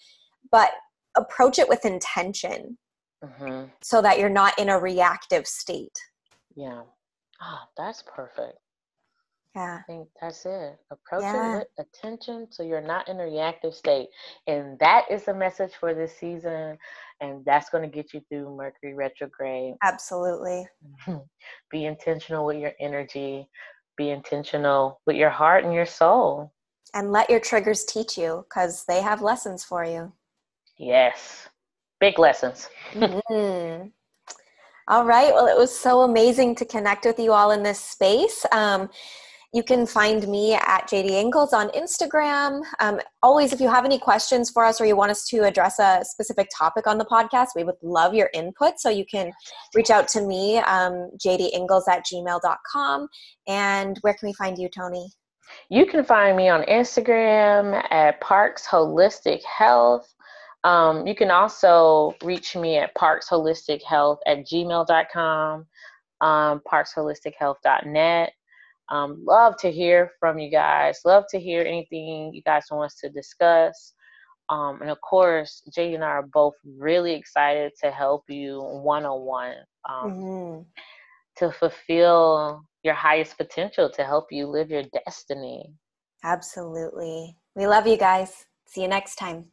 but 0.50 0.70
approach 1.16 1.58
it 1.58 1.68
with 1.68 1.84
intention 1.84 2.78
mm-hmm. 3.22 3.64
so 3.82 4.00
that 4.00 4.18
you're 4.18 4.30
not 4.30 4.58
in 4.58 4.70
a 4.70 4.78
reactive 4.78 5.46
state 5.46 5.98
yeah. 6.56 6.82
Ah, 7.40 7.68
that's 7.76 8.02
perfect. 8.02 8.58
Yeah. 9.54 9.78
I 9.80 9.82
think 9.86 10.08
that's 10.20 10.44
it. 10.44 10.78
Approach 10.90 11.22
yeah. 11.22 11.56
it 11.56 11.68
with 11.78 11.86
attention 11.86 12.46
so 12.50 12.62
you're 12.62 12.82
not 12.82 13.08
in 13.08 13.20
a 13.20 13.24
reactive 13.24 13.74
state. 13.74 14.08
And 14.46 14.78
that 14.80 15.06
is 15.10 15.24
the 15.24 15.34
message 15.34 15.72
for 15.80 15.94
this 15.94 16.16
season. 16.18 16.76
And 17.20 17.42
that's 17.46 17.70
going 17.70 17.82
to 17.82 17.94
get 17.94 18.12
you 18.12 18.20
through 18.28 18.54
Mercury 18.54 18.94
retrograde. 18.94 19.74
Absolutely. 19.82 20.66
Be 21.70 21.86
intentional 21.86 22.44
with 22.44 22.58
your 22.58 22.72
energy, 22.80 23.48
be 23.96 24.10
intentional 24.10 25.00
with 25.06 25.16
your 25.16 25.30
heart 25.30 25.64
and 25.64 25.72
your 25.72 25.86
soul. 25.86 26.52
And 26.92 27.12
let 27.12 27.30
your 27.30 27.40
triggers 27.40 27.84
teach 27.84 28.18
you 28.18 28.44
because 28.48 28.84
they 28.84 29.00
have 29.00 29.22
lessons 29.22 29.64
for 29.64 29.84
you. 29.84 30.12
Yes. 30.78 31.48
Big 31.98 32.18
lessons. 32.18 32.68
mm-hmm. 32.92 33.88
All 34.88 35.04
right. 35.04 35.32
Well, 35.32 35.46
it 35.46 35.56
was 35.56 35.76
so 35.76 36.02
amazing 36.02 36.54
to 36.56 36.64
connect 36.64 37.04
with 37.04 37.18
you 37.18 37.32
all 37.32 37.50
in 37.50 37.62
this 37.64 37.80
space. 37.80 38.46
Um, 38.52 38.88
you 39.52 39.62
can 39.62 39.86
find 39.86 40.28
me 40.28 40.54
at 40.54 40.88
JD 40.88 41.10
Ingles 41.10 41.52
on 41.52 41.70
Instagram. 41.70 42.60
Um, 42.78 43.00
always, 43.22 43.52
if 43.52 43.60
you 43.60 43.68
have 43.68 43.84
any 43.84 43.98
questions 43.98 44.50
for 44.50 44.64
us 44.64 44.80
or 44.80 44.86
you 44.86 44.94
want 44.94 45.10
us 45.10 45.26
to 45.28 45.44
address 45.44 45.78
a 45.78 46.04
specific 46.04 46.48
topic 46.56 46.86
on 46.86 46.98
the 46.98 47.04
podcast, 47.04 47.48
we 47.56 47.64
would 47.64 47.76
love 47.82 48.14
your 48.14 48.30
input. 48.34 48.78
So 48.78 48.90
you 48.90 49.04
can 49.06 49.32
reach 49.74 49.90
out 49.90 50.08
to 50.08 50.20
me, 50.20 50.58
um, 50.58 51.10
jdingles 51.18 51.88
at 51.88 52.04
gmail.com. 52.04 53.08
And 53.48 53.98
where 54.02 54.14
can 54.14 54.28
we 54.28 54.34
find 54.34 54.58
you, 54.58 54.68
Tony? 54.68 55.08
You 55.68 55.86
can 55.86 56.04
find 56.04 56.36
me 56.36 56.48
on 56.48 56.62
Instagram 56.64 57.82
at 57.90 58.20
Parks 58.20 58.66
Holistic 58.66 59.42
Health. 59.44 60.12
Um, 60.66 61.06
you 61.06 61.14
can 61.14 61.30
also 61.30 62.12
reach 62.24 62.56
me 62.56 62.76
at 62.76 62.92
parksholistichealth 62.96 64.18
at 64.26 64.38
gmail.com, 64.38 65.66
um, 66.20 66.62
parksholistichealth.net. 66.70 68.32
Um, 68.88 69.22
love 69.24 69.56
to 69.58 69.70
hear 69.70 70.10
from 70.18 70.40
you 70.40 70.50
guys. 70.50 70.98
Love 71.04 71.22
to 71.30 71.38
hear 71.38 71.60
anything 71.60 72.34
you 72.34 72.42
guys 72.42 72.64
want 72.68 72.86
us 72.86 72.98
to 73.00 73.08
discuss. 73.08 73.94
Um, 74.48 74.80
and 74.80 74.90
of 74.90 75.00
course, 75.00 75.62
Jay 75.72 75.94
and 75.94 76.02
I 76.02 76.08
are 76.08 76.26
both 76.26 76.54
really 76.76 77.14
excited 77.14 77.70
to 77.84 77.92
help 77.92 78.24
you 78.28 78.60
one 78.60 79.04
on 79.04 79.20
one 79.20 79.54
to 81.36 81.52
fulfill 81.52 82.64
your 82.82 82.94
highest 82.94 83.36
potential 83.36 83.88
to 83.90 84.04
help 84.04 84.32
you 84.32 84.48
live 84.48 84.70
your 84.70 84.84
destiny. 85.04 85.72
Absolutely. 86.24 87.36
We 87.54 87.68
love 87.68 87.86
you 87.86 87.96
guys. 87.96 88.46
See 88.66 88.82
you 88.82 88.88
next 88.88 89.14
time. 89.14 89.46